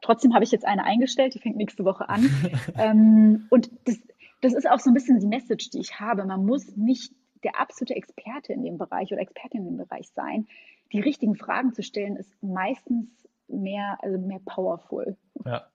Trotzdem 0.00 0.34
habe 0.34 0.44
ich 0.44 0.50
jetzt 0.50 0.64
eine 0.64 0.84
eingestellt, 0.84 1.34
die 1.34 1.38
fängt 1.38 1.56
nächste 1.56 1.84
Woche 1.84 2.08
an. 2.08 2.30
ähm, 2.78 3.46
und 3.50 3.70
das, 3.84 3.98
das 4.40 4.54
ist 4.54 4.68
auch 4.68 4.78
so 4.78 4.90
ein 4.90 4.94
bisschen 4.94 5.20
die 5.20 5.26
Message, 5.26 5.70
die 5.70 5.80
ich 5.80 6.00
habe. 6.00 6.24
Man 6.24 6.44
muss 6.44 6.76
nicht 6.76 7.12
der 7.42 7.60
absolute 7.60 7.94
Experte 7.94 8.52
in 8.52 8.64
dem 8.64 8.78
Bereich 8.78 9.12
oder 9.12 9.20
Expertin 9.20 9.66
in 9.66 9.76
dem 9.76 9.86
Bereich 9.88 10.08
sein. 10.10 10.46
Die 10.92 11.00
richtigen 11.00 11.36
Fragen 11.36 11.72
zu 11.72 11.82
stellen, 11.82 12.16
ist 12.16 12.30
meistens 12.42 13.08
mehr, 13.48 13.98
also 14.02 14.18
mehr 14.18 14.40
powerful. 14.44 15.16
Ja. 15.44 15.66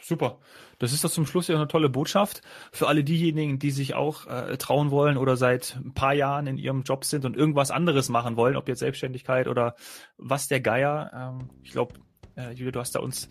Super. 0.00 0.38
Das 0.78 0.92
ist 0.92 1.02
doch 1.02 1.10
zum 1.10 1.24
Schluss 1.24 1.48
ja 1.48 1.56
eine 1.56 1.66
tolle 1.66 1.88
Botschaft 1.88 2.42
für 2.72 2.88
alle 2.88 3.04
diejenigen, 3.04 3.58
die 3.58 3.70
sich 3.70 3.94
auch 3.94 4.26
äh, 4.26 4.58
trauen 4.58 4.90
wollen 4.90 5.16
oder 5.16 5.38
seit 5.38 5.76
ein 5.82 5.94
paar 5.94 6.12
Jahren 6.12 6.46
in 6.46 6.58
ihrem 6.58 6.82
Job 6.82 7.06
sind 7.06 7.24
und 7.24 7.36
irgendwas 7.36 7.70
anderes 7.70 8.10
machen 8.10 8.36
wollen, 8.36 8.56
ob 8.56 8.68
jetzt 8.68 8.80
Selbstständigkeit 8.80 9.48
oder 9.48 9.76
was 10.18 10.46
der 10.46 10.60
Geier. 10.60 11.10
Ähm, 11.14 11.48
ich 11.62 11.70
glaube, 11.70 11.94
äh, 12.36 12.52
Julia, 12.52 12.72
du 12.72 12.80
hast 12.80 12.94
da 12.94 13.00
uns 13.00 13.28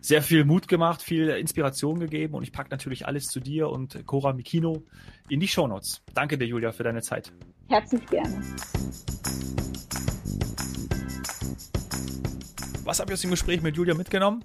sehr 0.00 0.22
viel 0.22 0.44
Mut 0.44 0.68
gemacht, 0.68 1.00
viel 1.00 1.28
Inspiration 1.28 2.00
gegeben 2.00 2.34
und 2.34 2.42
ich 2.42 2.52
packe 2.52 2.70
natürlich 2.70 3.06
alles 3.06 3.26
zu 3.26 3.40
dir 3.40 3.68
und 3.68 4.04
Cora 4.06 4.32
Mikino 4.32 4.82
in 5.28 5.40
die 5.40 5.48
Shownotes. 5.48 6.02
Danke 6.12 6.36
dir, 6.36 6.46
Julia, 6.46 6.72
für 6.72 6.82
deine 6.82 7.02
Zeit. 7.02 7.32
Herzlich 7.68 8.04
gerne. 8.06 8.42
Was 12.84 12.98
habe 12.98 13.10
ich 13.10 13.14
aus 13.14 13.20
dem 13.20 13.30
Gespräch 13.30 13.62
mit 13.62 13.76
Julia 13.76 13.94
mitgenommen? 13.94 14.44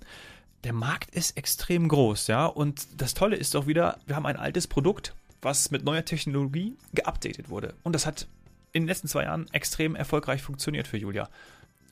Der 0.63 0.73
Markt 0.73 1.11
ist 1.15 1.37
extrem 1.37 1.87
groß, 1.87 2.27
ja, 2.27 2.45
und 2.45 3.01
das 3.01 3.13
Tolle 3.13 3.35
ist 3.35 3.55
doch 3.55 3.67
wieder, 3.67 3.99
wir 4.05 4.15
haben 4.15 4.25
ein 4.25 4.37
altes 4.37 4.67
Produkt, 4.67 5.15
was 5.41 5.71
mit 5.71 5.83
neuer 5.83 6.05
Technologie 6.05 6.75
geupdatet 6.93 7.49
wurde 7.49 7.73
und 7.83 7.93
das 7.93 8.05
hat 8.05 8.27
in 8.73 8.83
den 8.83 8.87
letzten 8.87 9.07
zwei 9.07 9.23
Jahren 9.23 9.47
extrem 9.53 9.95
erfolgreich 9.95 10.41
funktioniert 10.41 10.87
für 10.87 10.97
Julia. 10.97 11.29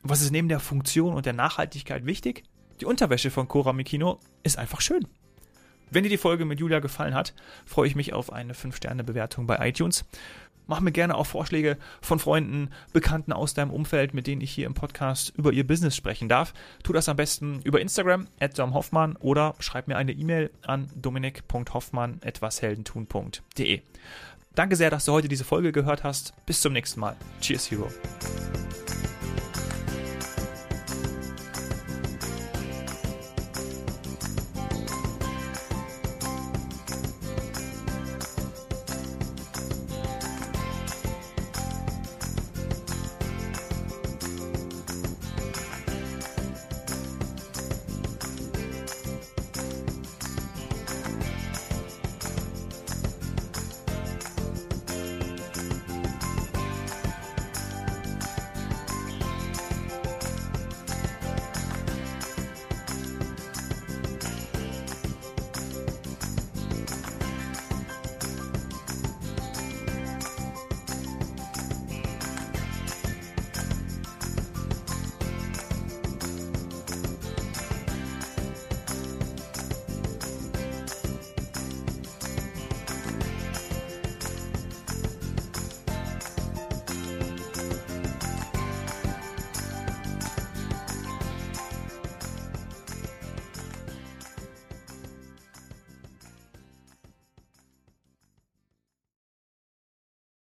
Was 0.07 0.21
ist 0.21 0.31
neben 0.31 0.49
der 0.49 0.59
Funktion 0.59 1.15
und 1.15 1.25
der 1.25 1.33
Nachhaltigkeit 1.33 2.05
wichtig? 2.05 2.43
Die 2.79 2.85
Unterwäsche 2.85 3.31
von 3.31 3.47
Cora 3.47 3.73
Mikino 3.73 4.19
ist 4.43 4.59
einfach 4.59 4.79
schön. 4.79 5.07
Wenn 5.89 6.03
dir 6.03 6.09
die 6.09 6.17
Folge 6.17 6.45
mit 6.45 6.59
Julia 6.59 6.79
gefallen 6.79 7.15
hat, 7.15 7.33
freue 7.65 7.87
ich 7.87 7.95
mich 7.95 8.13
auf 8.13 8.31
eine 8.31 8.53
5-Sterne-Bewertung 8.53 9.47
bei 9.47 9.67
iTunes. 9.67 10.05
Mach 10.67 10.79
mir 10.79 10.91
gerne 10.91 11.15
auch 11.15 11.25
Vorschläge 11.25 11.79
von 12.01 12.19
Freunden, 12.19 12.69
Bekannten 12.93 13.33
aus 13.33 13.55
deinem 13.55 13.71
Umfeld, 13.71 14.13
mit 14.13 14.27
denen 14.27 14.41
ich 14.41 14.51
hier 14.51 14.67
im 14.67 14.75
Podcast 14.75 15.33
über 15.37 15.51
ihr 15.51 15.65
Business 15.65 15.95
sprechen 15.95 16.29
darf. 16.29 16.53
Tu 16.83 16.93
das 16.93 17.09
am 17.09 17.17
besten 17.17 17.61
über 17.63 17.81
Instagram, 17.81 18.27
at 18.39 18.59
Hoffmann 18.59 19.15
oder 19.15 19.55
schreib 19.57 19.87
mir 19.87 19.97
eine 19.97 20.11
E-Mail 20.11 20.51
an 20.67 20.87
dominik.hoffmann.etwasheldentun.de. 20.95 23.81
Danke 24.53 24.75
sehr, 24.75 24.91
dass 24.91 25.05
du 25.05 25.13
heute 25.13 25.29
diese 25.29 25.45
Folge 25.45 25.71
gehört 25.71 26.03
hast. 26.03 26.35
Bis 26.45 26.61
zum 26.61 26.73
nächsten 26.73 26.99
Mal. 26.99 27.15
Cheers, 27.41 27.71
Hero. 27.71 27.89